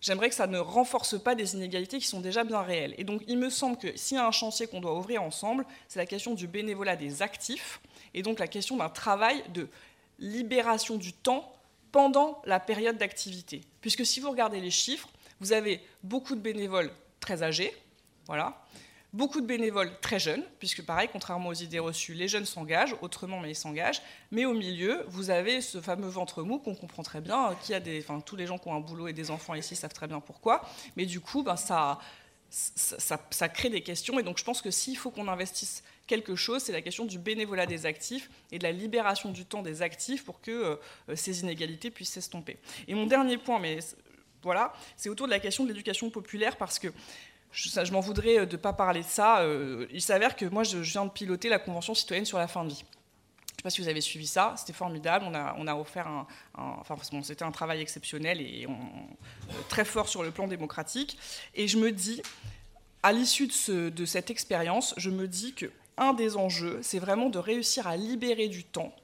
[0.00, 2.94] j'aimerais que ça ne renforce pas des inégalités qui sont déjà bien réelles.
[2.96, 5.66] Et donc il me semble que s'il y a un chantier qu'on doit ouvrir ensemble,
[5.88, 7.80] c'est la question du bénévolat des actifs,
[8.14, 9.68] et donc la question d'un travail de
[10.18, 11.52] libération du temps
[11.92, 13.62] pendant la période d'activité.
[13.80, 15.08] Puisque si vous regardez les chiffres,
[15.40, 17.74] vous avez beaucoup de bénévoles très âgés,
[18.26, 18.62] voilà,
[19.12, 23.40] Beaucoup de bénévoles très jeunes, puisque pareil, contrairement aux idées reçues, les jeunes s'engagent, autrement,
[23.40, 24.00] mais ils s'engagent.
[24.30, 27.80] Mais au milieu, vous avez ce fameux ventre mou qu'on comprend très bien, qui a
[27.80, 30.06] des, enfin, tous les gens qui ont un boulot et des enfants ici savent très
[30.06, 30.62] bien pourquoi.
[30.96, 31.98] Mais du coup, ben, ça,
[32.48, 34.18] ça, ça, crée des questions.
[34.18, 37.18] Et donc, je pense que s'il faut qu'on investisse quelque chose, c'est la question du
[37.18, 41.40] bénévolat des actifs et de la libération du temps des actifs pour que euh, ces
[41.40, 42.58] inégalités puissent s'estomper.
[42.88, 43.78] Et mon dernier point, mais
[44.42, 46.88] voilà, c'est autour de la question de l'éducation populaire, parce que
[47.52, 49.40] je, m'en voudrais euh, de ne pas parler de ça.
[49.40, 52.64] Euh, il s'avère que moi, je, viens de piloter la Convention citoyenne sur la fin
[52.64, 52.84] de vie.
[52.84, 55.24] Je ne sais pas si vous avez suivi ça, c'était formidable.
[55.28, 60.32] On a, offert un, enfin, c'était un travail exceptionnel et euh, très fort sur le
[60.32, 61.16] plan démocratique.
[61.54, 62.22] Et je me dis,
[63.04, 67.38] à l'issue de cette expérience, je me dis que un des enjeux, c'est vraiment de
[67.38, 68.94] réussir à libérer du temps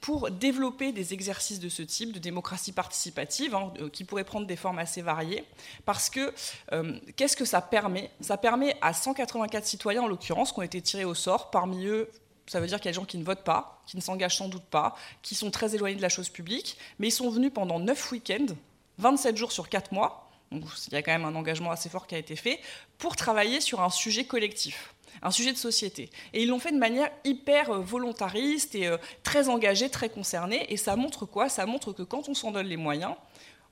[0.00, 4.46] pour développer des exercices de ce type, de démocratie participative, hein, euh, qui pourraient prendre
[4.46, 5.44] des formes assez variées.
[5.86, 6.34] Parce que
[6.72, 8.10] euh, qu'est-ce que ça permet?
[8.20, 12.10] Ça permet à 184 citoyens, en l'occurrence, qui ont été tirés au sort, parmi eux
[12.46, 14.36] ça veut dire qu'il y a des gens qui ne votent pas, qui ne s'engagent
[14.36, 17.50] sans doute pas, qui sont très éloignés de la chose publique, mais ils sont venus
[17.52, 18.54] pendant 9 week-ends,
[18.98, 22.06] 27 jours sur 4 mois, donc il y a quand même un engagement assez fort
[22.06, 22.60] qui a été fait,
[22.98, 26.10] pour travailler sur un sujet collectif un sujet de société.
[26.32, 30.66] Et ils l'ont fait de manière hyper euh, volontariste et euh, très engagée, très concernée.
[30.72, 31.48] Et ça montre quoi?
[31.48, 33.14] Ça montre que quand on s'en donne les moyens,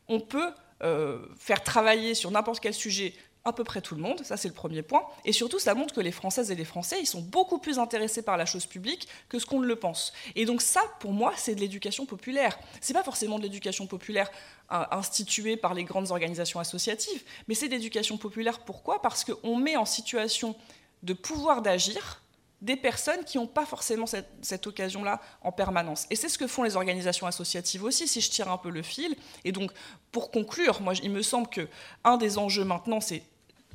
[0.08, 0.50] on peut
[0.82, 4.46] euh, faire travailler sur n'importe quel sujet à peu près tout le monde, ça c'est
[4.46, 5.02] le premier point.
[5.24, 8.22] Et surtout, ça montre que les Françaises et les Français, ils sont beaucoup plus intéressés
[8.22, 10.12] par la chose publique que ce qu'on ne le pense.
[10.36, 12.56] Et donc ça, pour moi, c'est de l'éducation populaire.
[12.80, 14.30] C'est pas forcément de l'éducation populaire
[14.70, 18.60] instituée par les grandes organisations associatives, mais c'est de l'éducation populaire.
[18.60, 19.02] Pourquoi?
[19.02, 20.54] Parce qu'on met en situation
[21.02, 22.22] de pouvoir d'agir
[22.62, 26.06] des personnes qui n'ont pas forcément cette, occasion-là en permanence.
[26.10, 28.82] Et c'est ce que font les organisations associatives aussi, si je tire un peu le
[28.82, 29.16] fil.
[29.44, 29.72] Et donc,
[30.12, 31.68] pour conclure, moi, il me semble que
[32.04, 33.24] un des enjeux maintenant, c'est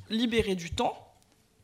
[0.09, 1.03] libérer du temps.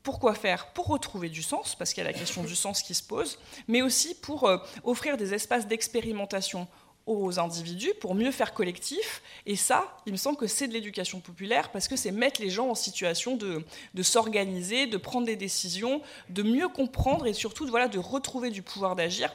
[0.03, 0.73] Pourquoi faire?
[0.73, 3.39] Pour retrouver du sens, parce qu'il y a la question du sens qui se pose,
[3.69, 6.67] mais aussi pour euh, offrir des espaces d'expérimentation
[7.05, 9.21] aux individus pour mieux faire collectif.
[9.45, 12.49] Et ça, il me semble que c'est de l'éducation populaire parce que c'est mettre les
[12.49, 13.63] gens en situation de,
[13.93, 18.61] de s'organiser, de prendre des décisions, de mieux comprendre et surtout voilà, de retrouver du
[18.61, 19.33] pouvoir d'agir.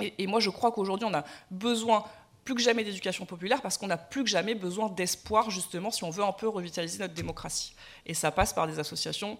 [0.00, 2.04] Et, et, moi, je crois qu'aujourd'hui, on a besoin
[2.44, 6.04] plus que jamais d'éducation populaire parce qu'on a plus que jamais besoin d'espoir, justement, si
[6.04, 7.74] on veut un peu revitaliser notre démocratie.
[8.06, 9.38] Et ça passe par des associations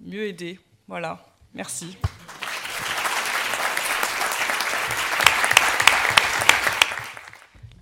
[0.00, 0.60] mieux aidées.
[0.86, 1.24] Voilà.
[1.54, 1.96] Merci.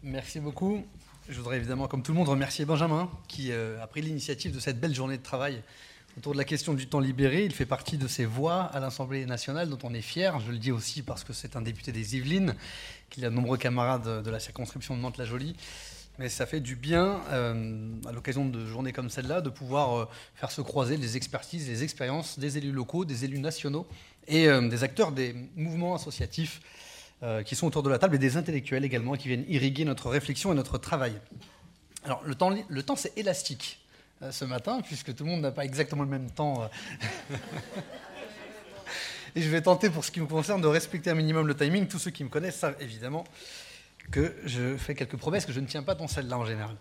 [0.09, 0.85] Merci beaucoup.
[1.29, 4.61] Je voudrais évidemment, comme tout le monde, remercier Benjamin qui euh, a pris l'initiative de
[4.61, 5.65] cette belle journée de travail
[6.17, 7.45] autour de la question du temps libéré.
[7.45, 10.39] Il fait partie de ces voix à l'Assemblée nationale dont on est fier.
[10.39, 12.55] Je le dis aussi parce que c'est un député des Yvelines,
[13.11, 15.57] qu'il a de nombreux camarades de la circonscription de Mantes-la-Jolie.
[16.21, 20.09] Mais ça fait du bien, euh, à l'occasion de journées comme celle-là, de pouvoir euh,
[20.37, 23.89] faire se croiser les expertises, les expériences des élus locaux, des élus nationaux
[24.29, 26.61] et des acteurs des mouvements associatifs
[27.23, 30.11] euh, qui sont autour de la table et des intellectuels également qui viennent irriguer notre
[30.11, 31.15] réflexion et notre travail.
[32.05, 33.81] Alors le temps, le temps c'est élastique
[34.21, 36.65] euh, ce matin puisque tout le monde n'a pas exactement le même temps.
[36.65, 37.37] Euh.
[39.35, 41.89] et je vais tenter pour ce qui me concerne de respecter un minimum le timing.
[41.89, 43.25] Tous ceux qui me connaissent savent évidemment
[44.11, 46.77] que je fais quelques promesses que je ne tiens pas dans celle-là en général.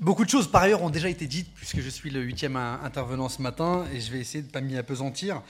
[0.00, 3.28] Beaucoup de choses par ailleurs ont déjà été dites puisque je suis le huitième intervenant
[3.28, 5.40] ce matin et je vais essayer de ne pas m'y apesantir.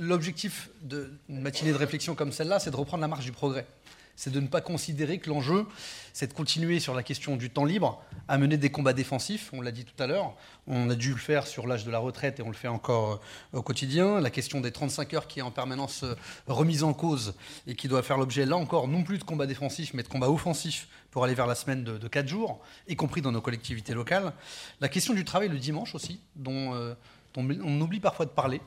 [0.00, 3.66] L'objectif d'une matinée de réflexion comme celle-là, c'est de reprendre la marche du progrès.
[4.14, 5.66] C'est de ne pas considérer que l'enjeu,
[6.12, 9.60] c'est de continuer sur la question du temps libre, à mener des combats défensifs, on
[9.60, 10.36] l'a dit tout à l'heure.
[10.68, 13.20] On a dû le faire sur l'âge de la retraite et on le fait encore
[13.54, 14.20] euh, au quotidien.
[14.20, 16.14] La question des 35 heures qui est en permanence euh,
[16.46, 17.34] remise en cause
[17.66, 20.30] et qui doit faire l'objet, là encore, non plus de combats défensifs, mais de combats
[20.30, 24.32] offensifs pour aller vers la semaine de, 4 jours, y compris dans nos collectivités locales.
[24.80, 26.94] La question du travail le dimanche aussi, dont, euh,
[27.36, 28.60] on oublie parfois de parler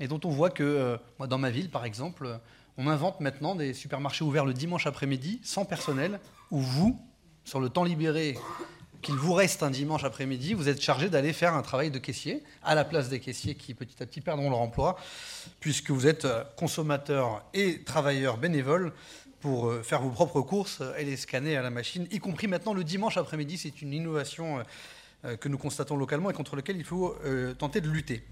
[0.00, 2.40] et dont on voit que, euh, moi, dans ma ville, par exemple,
[2.78, 6.18] on invente maintenant des supermarchés ouverts le dimanche après-midi, sans personnel,
[6.50, 6.98] où vous,
[7.44, 8.36] sur le temps libéré
[9.02, 12.42] qu'il vous reste un dimanche après-midi, vous êtes chargé d'aller faire un travail de caissier
[12.62, 14.96] à la place des caissiers qui petit à petit perdront leur emploi,
[15.58, 18.92] puisque vous êtes euh, consommateur et travailleur bénévole
[19.40, 22.74] pour euh, faire vos propres courses et les scanner à la machine, y compris maintenant
[22.74, 23.58] le dimanche après-midi.
[23.58, 24.62] C'est une innovation
[25.38, 27.14] que nous constatons localement et contre laquelle il faut
[27.58, 28.24] tenter de lutter.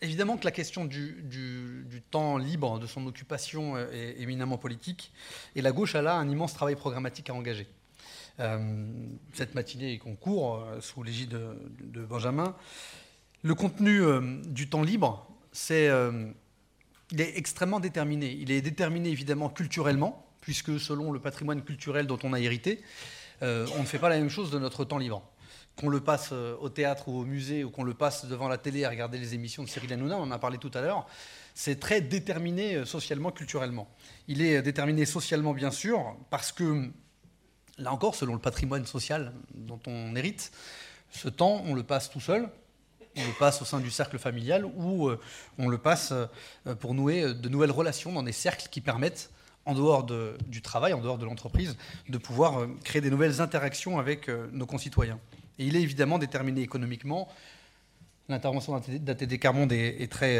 [0.00, 5.12] Évidemment que la question du, temps libre, de son occupation est éminemment politique,
[5.56, 7.66] et la gauche a là un immense travail programmatique à engager.
[8.40, 8.86] Euh,
[9.32, 11.36] cette matinée concours euh, sous l'égide
[11.80, 12.54] de, Benjamin.
[13.42, 15.90] Le contenu euh, du temps libre, c'est,
[17.10, 18.30] il est extrêmement déterminé.
[18.30, 22.80] Il est déterminé évidemment culturellement, puisque selon le patrimoine culturel dont on a hérité,
[23.40, 25.22] on ne fait pas la même chose de notre temps libre
[25.78, 28.84] qu'on le passe au théâtre ou au musée ou qu'on le passe devant la télé
[28.84, 31.06] à regarder les émissions de Cyril Hanouna, on en a parlé tout à l'heure,
[31.54, 33.88] c'est très déterminé socialement, culturellement.
[34.26, 36.90] Il est déterminé socialement, bien sûr, parce que
[37.78, 40.52] là encore, selon le patrimoine social dont on hérite,
[41.10, 42.48] ce temps, on le passe tout seul,
[43.16, 45.18] on le passe au sein du cercle familial ou euh,
[45.58, 49.30] on le passe euh, pour nouer euh, de nouvelles relations dans des cercles qui permettent,
[49.64, 50.06] en dehors
[50.46, 51.76] du travail, en dehors de l'entreprise,
[52.08, 55.18] de pouvoir créer des nouvelles interactions avec nos concitoyens.
[55.58, 57.28] Et il est évidemment déterminé économiquement.
[58.28, 60.38] L'intervention d'ATD Carmonde est, très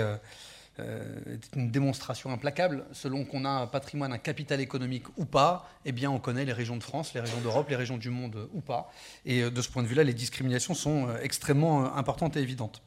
[0.81, 2.85] euh, est une démonstration implacable.
[2.93, 6.53] Selon qu'on a un patrimoine, un capital économique ou pas, eh bien, on connaît les
[6.53, 8.93] régions de France, les régions d'Europe, les régions du monde ou pas.
[9.25, 12.83] Et euh, de ce point de vue-là, les discriminations sont euh, extrêmement importantes et évidentes.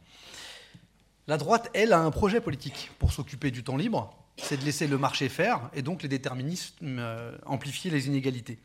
[1.27, 4.87] La droite, elle, a un projet politique pour s'occuper du temps libre, c'est de laisser
[4.87, 7.01] le marché faire et donc les déterminismes
[7.45, 8.57] amplifier les inégalités.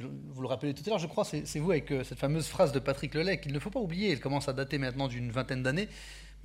[0.00, 2.78] Vous le rappelez tout à l'heure, je crois, c'est vous avec cette fameuse phrase de
[2.78, 5.88] Patrick Lelay qu'il ne faut pas oublier, elle commence à dater maintenant d'une vingtaine d'années.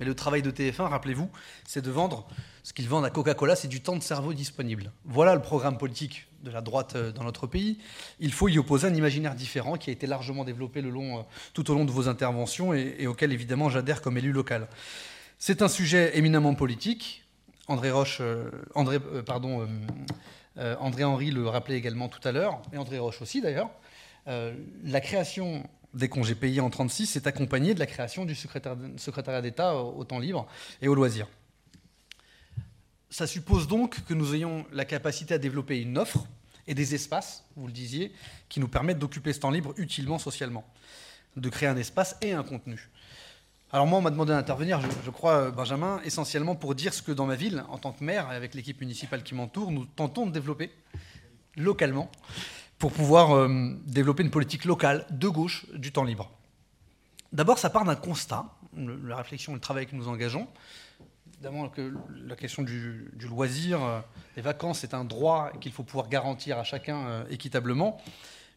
[0.00, 1.30] Mais le travail de TF1, rappelez-vous,
[1.64, 2.26] c'est de vendre
[2.64, 4.90] ce qu'ils vendent à Coca-Cola, c'est du temps de cerveau disponible.
[5.04, 7.78] Voilà le programme politique de la droite euh, dans notre pays.
[8.18, 11.22] Il faut y opposer un imaginaire différent qui a été largement développé le long, euh,
[11.52, 14.68] tout au long de vos interventions et, auquel évidemment j'adhère comme élu local.
[15.38, 17.24] C'est un sujet éminemment politique.
[17.68, 19.66] André Roche, euh, André, pardon,
[20.56, 23.70] André Henry le rappelait également tout à l'heure, et André Roche aussi d'ailleurs.
[24.26, 29.76] la création des congés payés en 1936 est accompagné de la création du secrétariat d'État
[29.76, 30.46] au temps libre
[30.82, 31.26] et au loisir.
[33.10, 36.26] Ça suppose donc que nous ayons la capacité à développer une offre
[36.66, 38.12] et des espaces, vous le disiez,
[38.48, 40.64] qui nous permettent d'occuper ce temps libre utilement socialement,
[41.36, 42.90] de créer un espace et un contenu.
[43.74, 47.26] Alors moi, on m'a demandé d'intervenir, je, crois, Benjamin, essentiellement pour dire ce que dans
[47.26, 50.70] ma ville, en tant que maire, avec l'équipe municipale qui m'entoure, nous tentons de développer
[51.56, 52.08] localement
[52.78, 56.30] pour pouvoir euh, développer une politique locale de gauche du temps libre.
[57.32, 58.44] D'abord, ça part d'un constat,
[58.76, 60.46] la réflexion et le travail que nous engageons.
[61.32, 61.92] Évidemment que
[62.24, 63.98] la question du, loisir, euh,
[64.36, 68.00] des vacances, c'est un droit qu'il faut pouvoir garantir à chacun euh, équitablement.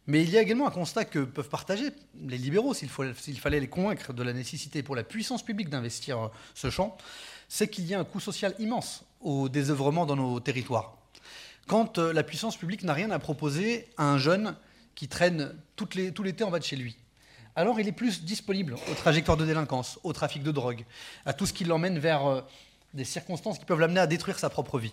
[0.08, 1.90] Mais il y a également un constat que peuvent partager
[2.26, 6.70] les libéraux, s'il fallait les convaincre de la nécessité pour la puissance publique d'investir ce
[6.70, 6.96] champ,
[7.48, 10.98] c'est qu'il y a un coût social immense au désœuvrement dans nos territoires
[11.68, 14.56] quand euh, la puissance publique n'a rien à proposer à un jeune
[14.96, 16.96] qui traîne tout l'été en bas de chez lui.
[17.54, 20.84] Alors il est plus disponible aux trajectoires de délinquance, au trafic de drogue,
[21.24, 22.40] à tout ce qui l'emmène vers euh,
[22.94, 24.92] des circonstances qui peuvent l'amener à détruire sa propre vie.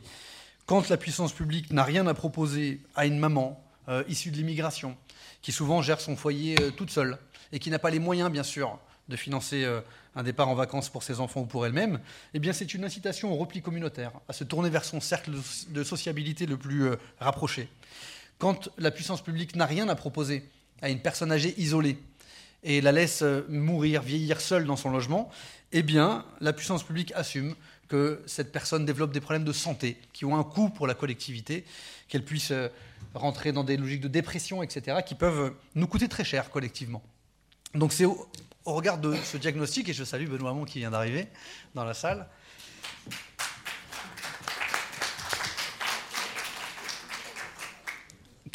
[0.67, 4.97] Quand la puissance publique n'a rien à proposer à une maman euh, issue de l'immigration,
[5.45, 7.19] qui souvent gère son foyer toute seule,
[7.51, 8.79] et qui n'a pas les moyens, bien sûr,
[9.09, 9.79] de financer euh,
[10.15, 11.99] un départ en vacances pour ses enfants ou pour elle-même,
[12.33, 15.29] eh bien c'est une incitation au repli communautaire, à se tourner vers son cercle
[15.69, 17.69] de sociabilité le plus euh, rapproché.
[18.39, 20.49] Quand la puissance publique n'a rien à proposer
[20.81, 21.99] à une personne âgée isolée
[22.63, 25.29] et la laisse euh, mourir, vieillir seule dans son logement,
[25.73, 27.53] eh bien la puissance publique assume
[27.87, 31.65] que cette personne développe des problèmes de santé qui ont un coût pour la collectivité,
[32.07, 32.51] qu'elle puisse
[33.15, 37.03] rentrer dans des logiques de dépression, etc., qui peuvent nous coûter très cher collectivement.
[37.73, 38.27] Donc c'est au
[38.65, 41.27] regard de ce diagnostic, et je salue Benoît Hamon qui vient d'arriver
[41.73, 42.27] dans la salle,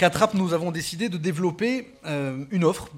[0.00, 2.88] qu'à nous avons décidé de développer euh, une offre,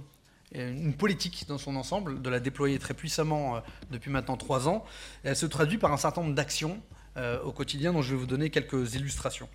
[0.54, 3.60] une politique dans son ensemble, de la déployer très puissamment euh,
[3.90, 4.84] depuis maintenant trois ans.
[5.24, 6.80] elle se traduit par un certain nombre d'actions
[7.16, 9.48] euh, au quotidien dont je vais vous donner quelques illustrations.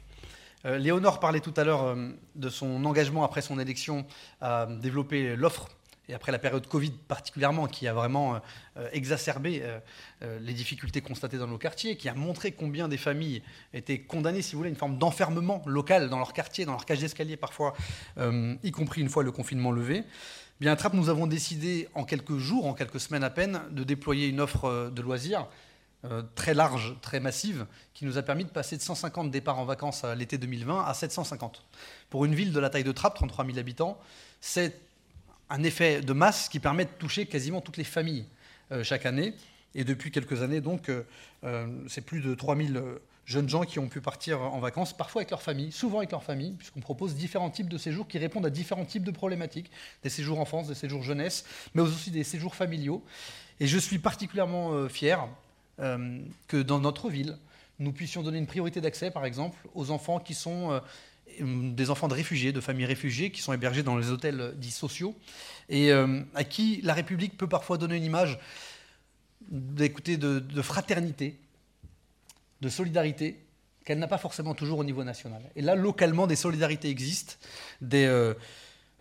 [0.64, 1.96] Léonore parlait tout à l'heure
[2.36, 4.06] de son engagement après son élection
[4.42, 5.70] à développer l'offre
[6.10, 8.36] et après la période Covid particulièrement, qui a vraiment
[8.78, 9.80] euh, exacerbé euh,
[10.24, 13.42] euh, les difficultés constatées dans nos quartiers, qui a montré combien des familles
[13.74, 16.86] étaient condamnées, si vous voulez, à une forme d'enfermement local dans leur quartier, dans leur
[16.86, 17.74] cage d'escalier parfois,
[18.20, 20.04] y compris une fois le confinement levé.
[20.60, 24.28] Bien, à nous avons décidé en quelques jours, en quelques semaines à peine, de déployer
[24.28, 25.48] une offre de loisirs
[26.06, 29.66] euh, très large, très massive, qui nous a permis de passer de 150 départs en
[29.66, 31.64] vacances à l'été 2020 à 750.
[32.10, 34.00] Pour une ville de la taille de Trappes, 33 000 habitants,
[34.40, 34.80] c'est
[35.50, 38.26] un effet de masse qui permet de toucher quasiment toutes les familles
[38.72, 39.34] euh, chaque année.
[39.76, 40.90] Et depuis quelques années, donc,
[41.88, 42.82] c'est plus de 3000
[43.28, 46.24] jeunes gens qui ont pu partir en vacances, parfois avec leur famille, souvent avec leur
[46.24, 49.70] famille, puisqu'on propose différents types de séjours qui répondent à différents types de problématiques,
[50.02, 51.46] des séjours enfance, des séjours jeunesse,
[51.76, 53.04] mais aussi des séjours familiaux.
[53.60, 55.28] Et je suis particulièrement euh, fier
[55.80, 57.38] euh, que dans notre ville,
[57.80, 60.80] nous puissions donner une priorité d'accès, par exemple, aux enfants qui sont euh,
[61.40, 65.16] des enfants de réfugiés, de familles réfugiées, qui sont hébergés dans les hôtels dits sociaux,
[65.70, 68.40] et à qui la République peut parfois donner une image
[69.50, 71.38] d'écouter de fraternité,
[72.62, 73.38] de solidarité
[73.86, 75.42] qu'elle n'a pas forcément toujours au niveau national.
[75.56, 77.36] Et là, localement, des solidarités existent,
[77.82, 78.34] des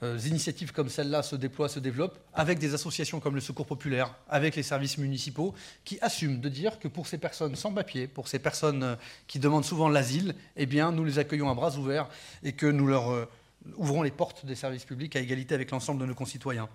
[0.02, 3.66] euh, euh, initiatives comme celle-là se déploient, se développent, avec des associations comme le Secours
[3.66, 8.06] populaire, avec les services municipaux, qui assument de dire que pour ces personnes sans papier,
[8.06, 11.76] pour ces personnes euh, qui demandent souvent l'asile, eh bien, nous les accueillons à bras
[11.76, 12.08] ouverts
[12.42, 13.28] et que nous leur
[13.76, 16.68] ouvrons les portes des services publics à égalité avec l'ensemble de nos concitoyens.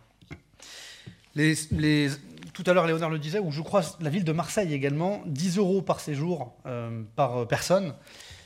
[2.54, 5.58] Tout à l'heure, Léonard le disait, ou je crois la ville de Marseille également, 10
[5.58, 7.94] euros par séjour euh, par personne.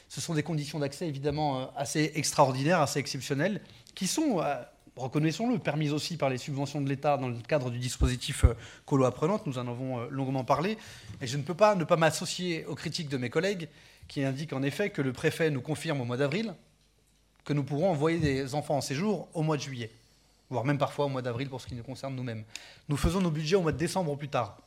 [0.07, 3.61] Ce sont des conditions d'accès évidemment euh, assez extraordinaires, assez exceptionnelles,
[3.95, 4.55] qui sont, euh,
[4.95, 8.45] reconnaissons-le, permises aussi par les subventions de l'État dans le cadre du dispositif
[8.85, 9.47] colo apprenante.
[9.47, 10.77] Nous en avons longuement parlé.
[11.21, 13.69] Et je ne peux pas ne pas m'associer aux critiques de mes collègues
[14.07, 16.53] qui indiquent en effet que le préfet nous confirme au mois d'avril
[17.43, 19.91] que nous pourrons envoyer des enfants en séjour au mois de juillet
[20.49, 22.43] voire même parfois au mois d'avril pour ce qui nous concerne nous-mêmes.
[22.89, 24.57] Nous faisons nos budgets au mois de décembre ou plus tard.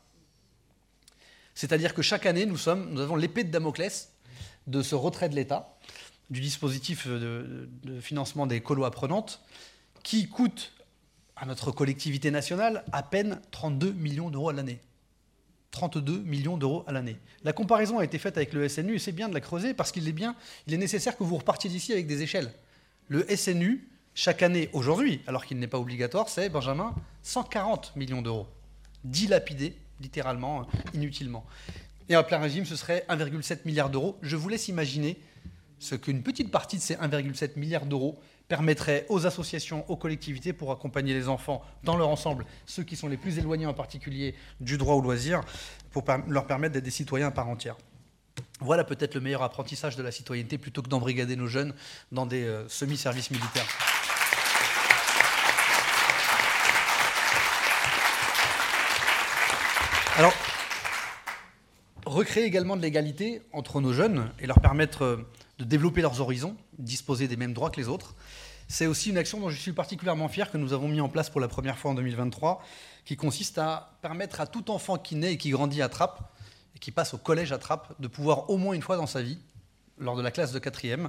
[1.54, 2.58] C'est-à-dire que chaque année, nous,
[2.90, 4.12] nous avons l'épée de Damoclès
[4.66, 5.76] de ce retrait de l'État,
[6.30, 7.68] du dispositif de,
[8.00, 9.42] financement des colos apprenantes,
[10.02, 10.72] qui coûte
[11.36, 14.80] à notre collectivité nationale à peine 32 millions d'euros à l'année.
[15.70, 17.18] 32 millions d'euros à l'année.
[17.44, 19.92] La comparaison a été faite avec le SNU et c'est bien de la creuser parce
[19.92, 20.34] qu'il est bien,
[20.66, 22.52] il est nécessaire que vous repartiez d'ici avec des échelles.
[23.08, 28.48] Le SNU, chaque année, aujourd'hui, alors qu'il n'est pas obligatoire, c'est, Benjamin, 140 millions d'euros,
[29.04, 30.64] dilapidés littéralement, euh,
[30.94, 31.44] inutilement.
[32.08, 34.16] Et en plein régime, ce serait 1,7 milliard d'euros.
[34.22, 35.18] Je vous laisse imaginer
[35.78, 38.18] ce qu'une petite partie de ces 1,7 milliard d'euros
[38.48, 43.08] permettrait aux associations, aux collectivités pour accompagner les enfants dans leur ensemble, ceux qui sont
[43.08, 45.42] les plus éloignés en particulier du droit au loisir,
[45.90, 47.76] pour leur permettre d'être des citoyens à part entière.
[48.60, 51.74] Voilà peut-être le meilleur apprentissage de la citoyenneté plutôt que d'embrigader nos jeunes
[52.10, 53.66] dans des euh, semi-services militaires.
[60.16, 60.34] Alors,
[62.04, 65.16] recréer également de l'égalité entre nos jeunes et leur permettre euh,
[65.58, 68.14] de développer leurs horizons, disposer des mêmes droits que les autres,
[68.68, 71.30] c'est aussi une action dont je suis particulièrement fier que nous avons mis en place
[71.30, 72.62] pour la première fois en 2023,
[73.04, 76.20] qui consiste à permettre à tout enfant qui naît et qui grandit à Trappes,
[76.76, 79.22] et qui passe au collège à Trappes, de pouvoir au moins une fois dans sa
[79.22, 79.38] vie,
[79.98, 81.08] lors de la classe de quatrième,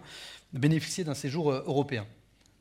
[0.53, 2.07] bénéficier d'un séjour euh, européen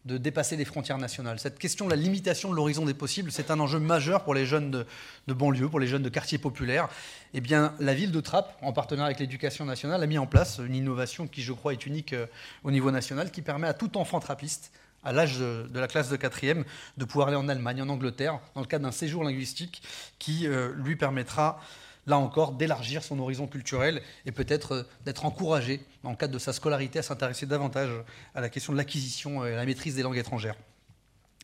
[0.04, 1.38] de dépasser les frontières nationales.
[1.38, 4.46] Cette question de la limitation de l'horizon des possibles, c'est un enjeu majeur pour les
[4.46, 6.88] jeunes de, banlieue, pour les jeunes de quartiers populaires.
[7.34, 10.60] Eh bien, la ville de Trappes, en partenariat avec l'éducation nationale, a mis en place
[10.64, 12.26] une innovation qui, je crois, est unique euh,
[12.64, 14.72] au niveau national, qui permet à tout enfant trappiste,
[15.04, 16.64] à l'âge de, la classe de quatrième,
[16.96, 19.82] de pouvoir aller en Allemagne, en Angleterre, dans le cadre d'un séjour linguistique
[20.18, 21.60] qui euh, lui permettra
[22.08, 26.52] là encore, d'élargir son horizon culturel et peut-être euh, d'être encouragé, le cadre de sa
[26.52, 27.90] scolarité, à s'intéresser davantage
[28.34, 30.56] à la question de l'acquisition et à la maîtrise des langues étrangères.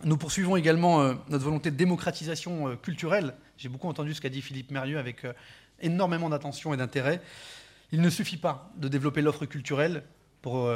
[0.02, 3.34] Nous poursuivons également euh, notre volonté de démocratisation euh, culturelle.
[3.58, 5.26] J'ai beaucoup entendu ce qu'a dit Philippe Mérieux avec
[5.80, 7.20] énormément d'attention et d'intérêt.
[7.92, 10.02] Il ne suffit pas de développer l'offre culturelle
[10.42, 10.68] pour,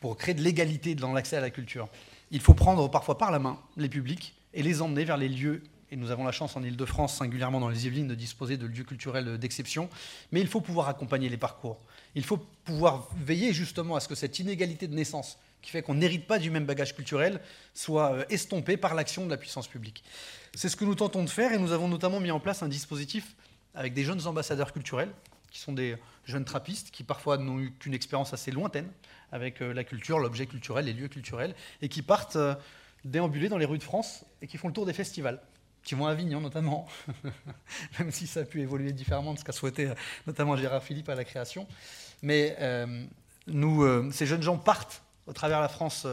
[0.00, 1.88] pour créer de l'égalité dans l'accès à la culture.
[2.30, 5.62] Il faut prendre parfois par la main les publics et les emmener vers les lieux
[5.90, 8.84] et nous avons la chance en Ile-de-France, singulièrement dans les Yvelines, de disposer de lieux
[8.84, 9.88] culturels d'exception,
[10.32, 11.78] mais il faut pouvoir accompagner les parcours.
[12.14, 15.94] Il faut pouvoir veiller justement à ce que cette inégalité de naissance, qui fait qu'on
[15.94, 17.40] n'hérite pas du même bagage culturel,
[17.74, 20.04] soit euh, estompée par l'action de la puissance publique.
[20.54, 22.68] C'est ce que nous tentons de faire et nous avons notamment mis en place un
[22.68, 23.34] dispositif
[23.74, 25.10] avec des jeunes ambassadeurs culturels,
[25.50, 28.90] qui sont des jeunes trappistes, qui parfois n'ont eu qu'une expérience assez lointaine
[29.32, 32.54] avec euh, la culture, l'objet culturel, les lieux culturels, et qui partent euh,
[33.04, 35.40] déambuler dans les rues de France et qui font le tour des festivals
[35.84, 36.88] qui vont à Avignon notamment,
[37.98, 39.94] même si ça a pu évoluer différemment de ce qu'a souhaité euh,
[40.26, 41.66] notamment Gérard Philippe à la création.
[42.22, 43.04] Mais euh,
[43.46, 46.06] nous, euh, ces jeunes gens partent au travers la France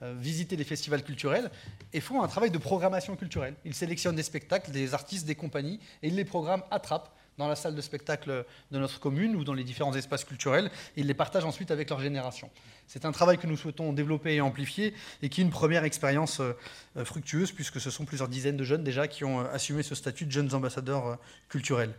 [0.00, 1.48] visiter les festivals culturels
[1.92, 3.54] et font un travail de programmation culturelle.
[3.64, 7.08] Ils sélectionnent des spectacles, des artistes, des compagnies et ils les programment à Trappes
[7.38, 10.70] dans la salle de spectacle de notre commune ou dans les différents espaces culturels.
[10.96, 12.50] ils les partagent ensuite avec leur génération.
[12.86, 16.40] C'est un travail que nous souhaitons développer et amplifier et qui est une première expérience
[16.40, 16.52] euh,
[16.96, 19.94] euh, fructueuse puisque ce sont plusieurs dizaines de jeunes déjà qui ont euh, assumé ce
[19.94, 21.18] statut de jeunes ambassadeurs
[21.48, 21.94] culturels.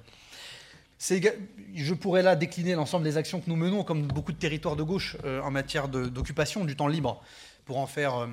[1.00, 4.84] je pourrais là décliner l'ensemble des actions que nous menons, comme beaucoup de territoires de
[4.84, 7.22] gauche, en matière d'occupation du temps libre,
[7.66, 8.30] pour en faire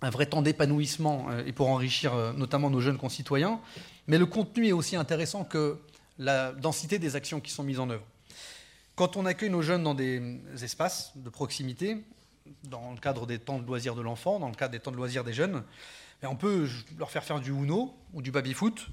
[0.00, 3.60] un vrai temps d'épanouissement et pour enrichir notamment nos jeunes concitoyens.
[4.06, 5.78] Mais le contenu est aussi intéressant que
[6.20, 8.04] la densité des actions qui sont mises en œuvre.
[8.94, 11.96] Quand on accueille nos jeunes dans des espaces de proximité,
[12.64, 14.96] dans le cadre des temps de loisirs de l'enfant, dans le cadre des temps de
[14.96, 15.64] loisirs des jeunes,
[16.20, 16.68] ben, on peut
[16.98, 18.88] leur faire faire du Uno ou du baby-foot,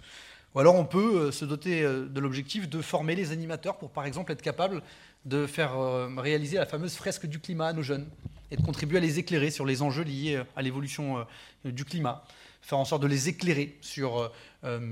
[0.55, 3.91] ou alors on peut euh, se doter euh, de l'objectif de former les animateurs pour,
[3.91, 4.81] par exemple, être capable
[5.25, 8.07] de faire euh, réaliser la fameuse fresque du climat à nos jeunes
[8.49, 11.27] et de contribuer à les éclairer sur les enjeux liés à l'évolution
[11.65, 12.23] du climat,
[12.67, 14.29] faire en sorte de les éclairer sur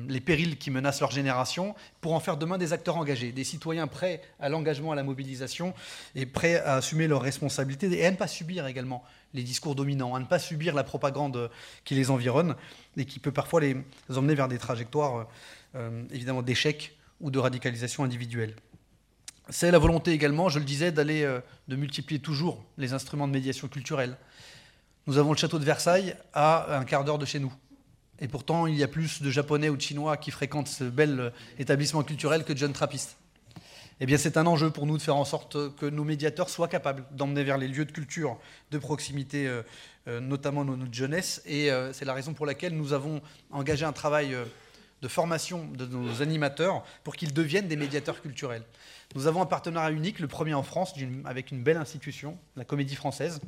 [0.08, 3.88] les périls qui menacent leur génération pour en faire demain des acteurs engagés, des citoyens
[3.88, 5.74] prêts à l'engagement, à la mobilisation
[6.16, 9.04] et prêts à assumer leurs responsabilités et à ne pas subir également
[9.34, 11.52] les discours dominants, à ne pas subir la propagande
[11.84, 12.56] qui les environne
[12.96, 13.76] et qui peut parfois les
[14.16, 15.28] emmener vers des trajectoires
[15.76, 18.56] euh, évidemment d'échec ou de radicalisation individuelle.
[19.50, 23.34] C'est la volonté également, je le disais, d'aller euh, de multiplier toujours les instruments de
[23.34, 24.18] médiation culturelle.
[25.06, 27.54] Nous avons le château de Versailles à un quart d'heure de chez nous.
[28.20, 31.20] Et pourtant, il y a plus de Japonais ou de Chinois qui fréquentent ce bel
[31.20, 33.18] euh, établissement culturel que de jeunes trappistes.
[34.00, 36.68] Eh bien, c'est un enjeu pour nous de faire en sorte que nos médiateurs soient
[36.68, 38.38] capables d'emmener vers les lieux de culture
[38.72, 39.50] de proximité,
[40.06, 41.42] notamment notre jeunesse.
[41.46, 44.36] Et c'est la raison pour laquelle nous avons engagé un travail
[45.02, 48.64] de formation de nos animateurs pour qu'ils deviennent des médiateurs culturels.
[49.14, 50.94] Nous avons un partenariat unique, le premier en France,
[51.26, 53.40] avec une belle institution, la Comédie Française,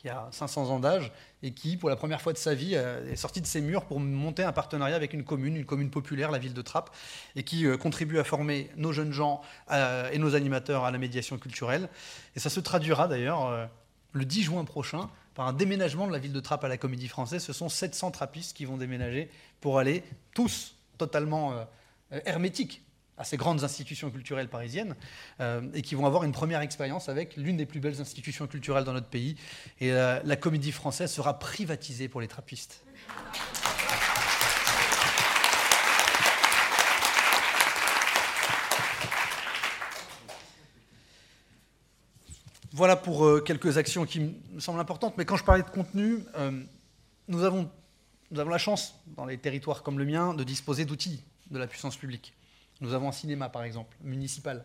[0.00, 3.12] qui a 500 ans d'âge et qui, pour la première fois de sa vie, euh,
[3.12, 6.30] est sorti de ses murs pour monter un partenariat avec une commune, une commune populaire,
[6.30, 6.90] la ville de Trappes,
[7.36, 10.96] et qui euh, contribue à former nos jeunes gens euh, et nos animateurs à la
[10.96, 11.90] médiation culturelle.
[12.34, 13.68] Et ça se traduira d'ailleurs
[14.12, 17.08] le 10 juin prochain par un déménagement de la ville de Trappes à la Comédie
[17.08, 17.42] Française.
[17.42, 19.28] Ce sont 700 trappistes qui vont déménager
[19.60, 20.02] pour aller
[20.34, 21.66] tous totalement
[22.10, 22.82] hermétiques
[23.20, 24.96] à ces grandes institutions culturelles parisiennes
[25.40, 28.84] euh, et qui vont avoir une première expérience avec l'une des plus belles institutions culturelles
[28.84, 29.36] dans notre pays.
[29.78, 32.82] Et euh, la comédie française sera privatisée pour les trappistes.
[42.72, 46.24] Voilà pour quelques actions qui me semblent importantes, mais quand je parlais de contenu,
[47.28, 47.68] nous avons
[48.30, 52.32] la chance, dans les territoires comme le mien, de disposer d'outils de la puissance publique.
[52.80, 54.64] Nous avons un cinéma, par exemple, municipal.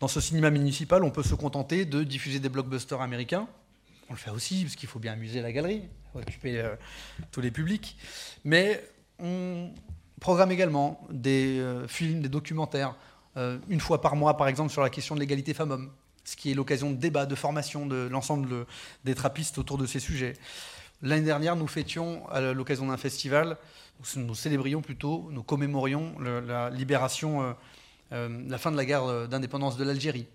[0.00, 3.48] Dans ce cinéma municipal, on peut se contenter de diffuser des blockbusters américains.
[4.08, 5.82] On le fait aussi, parce qu'il faut bien amuser la galerie,
[6.14, 6.74] occuper euh,
[7.30, 7.96] tous les publics.
[8.44, 8.82] Mais
[9.18, 9.70] on
[10.20, 12.94] programme également des euh, films, des documentaires,
[13.36, 15.90] euh, une fois par mois, par exemple, sur la question de l'égalité femmes-hommes,
[16.24, 18.66] ce qui est l'occasion de débat, de formation de l'ensemble
[19.04, 20.34] des trappistes autour de ces sujets.
[21.02, 23.58] L'année dernière, nous fêtions, à l'occasion d'un festival,
[24.16, 27.52] nous célébrions plutôt, nous commémorions la libération, euh,
[28.12, 30.26] euh, la fin de la guerre d'indépendance de l'Algérie.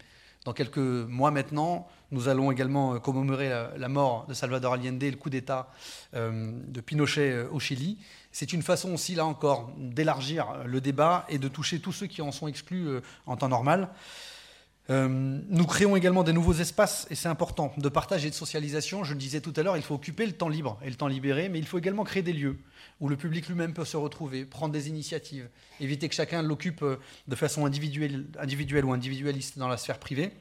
[0.45, 5.11] Dans quelques mois maintenant, nous allons également euh, commémorer la, mort de Salvador Allende et
[5.11, 5.69] le coup d'État
[6.13, 7.97] de Pinochet au Chili.
[8.31, 12.21] C'est une façon aussi, là encore, d'élargir le débat et de toucher tous ceux qui
[12.21, 12.87] en sont exclus
[13.25, 13.89] en temps normal.
[14.89, 19.03] Euh, nous créons également des nouveaux espaces, et c'est important, de partage et de socialisation.
[19.03, 21.07] Je le disais tout à l'heure, il faut occuper le temps libre et le temps
[21.07, 22.57] libéré, mais il faut également créer des lieux
[22.99, 26.97] où le public lui-même peut se retrouver, prendre des initiatives, éviter que chacun l'occupe euh,
[27.27, 30.31] de façon individuelle, individuelle ou individualiste dans la sphère privée.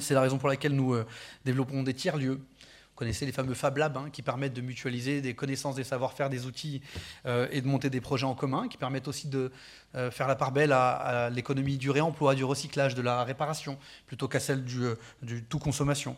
[0.00, 1.06] C'est la raison pour laquelle nous euh,
[1.44, 2.40] développons des tiers-lieux
[2.94, 6.46] connaissez les fameux Fab Labs hein, qui permettent de mutualiser des connaissances, des savoir-faire, des
[6.46, 6.80] outils
[7.26, 9.50] euh, et de monter des projets en commun, qui permettent aussi de
[9.94, 14.28] euh, faire la part belle à, l'économie du réemploi, du recyclage, de la réparation, plutôt
[14.28, 14.96] qu'à celle du, euh,
[15.48, 16.16] tout consommation.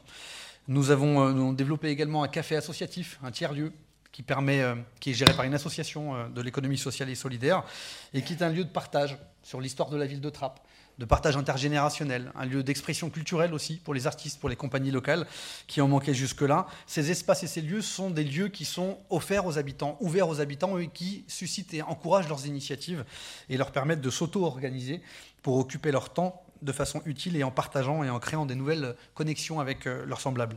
[0.69, 3.73] Nous avons, développé également un café associatif, un tiers-lieu,
[4.11, 4.25] qui,
[4.99, 7.63] qui est géré par une association de l'économie sociale et solidaire,
[8.15, 10.66] et qui est un lieu de partage sur l'histoire de la ville de Trappes
[10.99, 15.27] de partage intergénérationnel, un lieu d'expression culturelle aussi pour les artistes, pour les compagnies locales
[15.67, 16.67] qui en manquaient jusque-là.
[16.87, 20.41] Ces espaces et ces lieux sont des lieux qui sont offerts aux habitants, ouverts aux
[20.41, 23.05] habitants et qui suscitent et encouragent leurs initiatives
[23.51, 25.03] et leur permettent de s'auto-organiser
[25.43, 28.97] pour occuper leur temps de façon utile et en partageant et en créant des nouvelles
[29.15, 30.57] connexions avec euh, leurs semblables.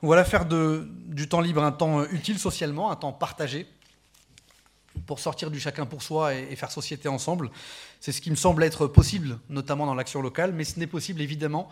[0.00, 3.66] Voilà faire du temps libre un temps utile socialement, un temps partagé
[5.06, 7.50] pour sortir du chacun pour soi et, faire société ensemble.
[8.00, 11.20] C'est ce qui me semble être possible, notamment dans l'action locale, mais ce n'est possible
[11.20, 11.68] évidemment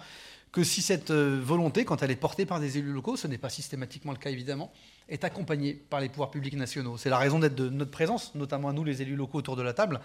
[0.53, 3.39] que si cette euh, volonté, quand elle est portée par des élus locaux, ce n'est
[3.39, 4.73] pas systématiquement le cas évidemment,
[5.09, 6.97] est accompagnée par les pouvoirs publics nationaux.
[6.97, 9.63] C'est la raison d'être de notre présence, notamment à nous les élus locaux autour de
[9.63, 10.01] la table.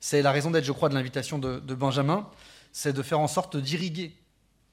[0.00, 2.28] C'est la raison d'être, je crois, de l'invitation de, Benjamin,
[2.72, 4.14] c'est de faire en sorte d'irriguer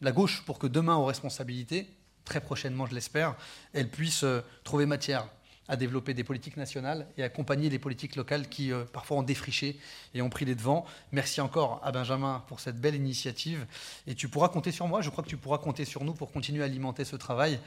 [0.01, 1.87] la gauche pour que demain, aux responsabilités,
[2.25, 3.35] très prochainement je l'espère,
[3.73, 5.27] elle puisse euh, trouver matière
[5.67, 9.79] à développer des politiques nationales et accompagner les politiques locales qui euh, parfois ont défriché
[10.13, 10.85] et ont pris les devants.
[11.11, 13.65] Merci encore à Benjamin pour cette belle initiative.
[14.07, 16.31] Et tu pourras compter sur moi, je crois que tu pourras compter sur nous pour
[16.31, 17.59] continuer à alimenter ce travail.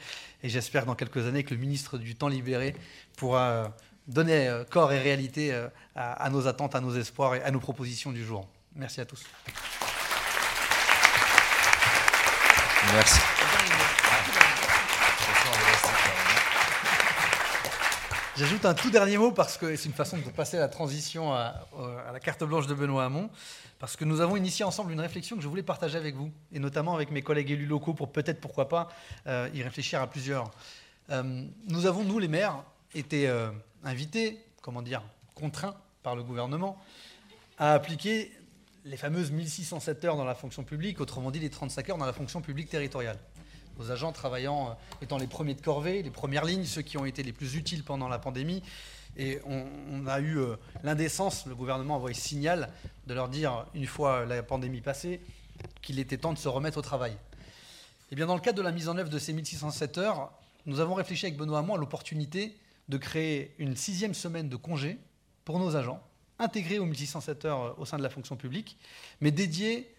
[0.43, 2.75] Et j'espère dans quelques années que le ministre du temps libéré
[3.15, 3.67] pourra euh,
[4.07, 5.53] donner euh, corps et réalité
[5.95, 8.47] à, à nos attentes, à nos espoirs et à nos propositions du jour.
[8.75, 9.23] Merci à tous.
[12.93, 13.19] Merci.
[18.37, 21.55] J'ajoute un tout dernier mot parce que c'est une façon de passer la transition à,
[22.07, 23.31] à, la carte blanche de Benoît Hamon.
[23.79, 26.59] Parce que nous avons initié ensemble une réflexion que je voulais partager avec vous, et
[26.59, 28.89] notamment avec mes collègues élus locaux pour peut-être, pourquoi pas,
[29.25, 30.51] euh, y réfléchir à plusieurs.
[31.09, 32.63] Euh, nous avons, nous les maires,
[32.93, 33.49] été euh,
[33.83, 35.01] invités, comment dire,
[35.33, 36.77] contraints par le gouvernement
[37.57, 38.31] à appliquer
[38.85, 42.13] les fameuses 1607 heures dans la fonction publique, autrement dit les 35 heures dans la
[42.13, 43.17] fonction publique territoriale
[43.79, 47.05] aux agents travaillant, euh, étant les premiers de corvée, les premières lignes, ceux qui ont
[47.05, 48.63] été les plus utiles pendant la pandémie.
[49.17, 52.69] Et on, a eu euh, l'indécence, le gouvernement a envoyé signal
[53.07, 55.21] de leur dire, une fois la pandémie passée,
[55.81, 57.13] qu'il était temps de se remettre au travail.
[57.13, 60.31] Et eh bien dans le cadre de la mise en œuvre de ces 1607 heures,
[60.65, 62.55] nous avons réfléchi avec Benoît Hamon à l'opportunité
[62.89, 64.97] de créer une sixième semaine de congé
[65.45, 66.01] pour nos agents,
[66.39, 68.77] intégrés aux 1607 heures euh, au sein de la fonction publique,
[69.19, 69.93] mais dédiée,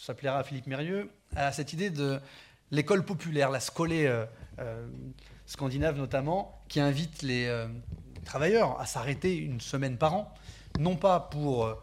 [0.00, 2.20] ça plaira à Philippe Mérieux, à cette idée de
[2.70, 4.26] l'école populaire, la scolée euh,
[4.58, 4.86] euh,
[5.46, 7.66] scandinave notamment, qui invite les euh,
[8.24, 10.34] travailleurs à s'arrêter une semaine par an,
[10.78, 11.74] non pas pour,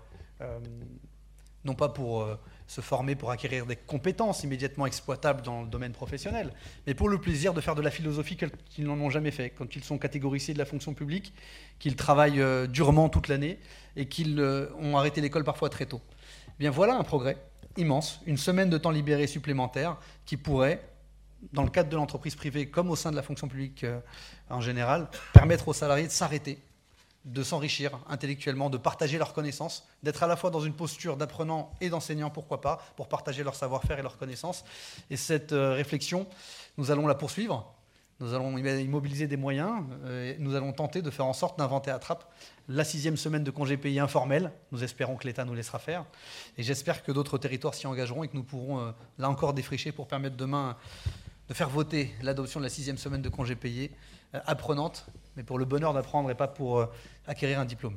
[1.64, 1.76] non
[2.68, 6.54] se former pour acquérir des compétences immédiatement exploitables dans le domaine professionnel,
[6.88, 8.38] mais pour le plaisir de faire de la philosophie
[8.70, 11.34] qu'ils n'en ont jamais fait, quand ils sont catégorisés de la fonction publique,
[11.80, 13.60] qu'ils travaillent durement toute l'année
[13.96, 16.02] et qu'ils ont arrêté l'école parfois très tôt.
[16.48, 17.38] Eh bien voilà un progrès
[17.78, 20.88] immense, une semaine de temps libéré supplémentaire qui pourrait,
[21.54, 24.00] dans le cadre de l'entreprise privée comme au sein de la fonction publique euh,
[24.50, 26.60] en général, permettre aux salariés de s'arrêter,
[27.26, 31.72] de s'enrichir intellectuellement, de partager leurs connaissances, d'être à la fois dans une posture d'apprenant
[31.82, 34.64] et d'enseignant, pourquoi pas, pour partager leur savoir-faire et leurs connaissances.
[35.10, 36.28] Et cette euh, réflexion,
[36.78, 37.75] nous allons la poursuivre
[38.20, 39.84] nous allons immobiliser des moyens.
[40.06, 42.32] Euh, et nous allons tenter de faire en sorte d'inventer à trappe
[42.68, 44.52] la sixième semaine de congés payés informels.
[44.72, 46.06] Nous espérons que l'État nous laissera faire.
[46.58, 49.92] Et j'espère que d'autres territoires s'y engageront et que nous pourrons, euh, là encore, défricher
[49.92, 50.78] pour permettre demain
[51.50, 53.92] de faire voter l'adoption de la sixième semaine de congés payés,
[54.34, 56.88] euh, apprenante, mais pour le bonheur d'apprendre et pas pour
[57.28, 57.96] acquérir un diplôme.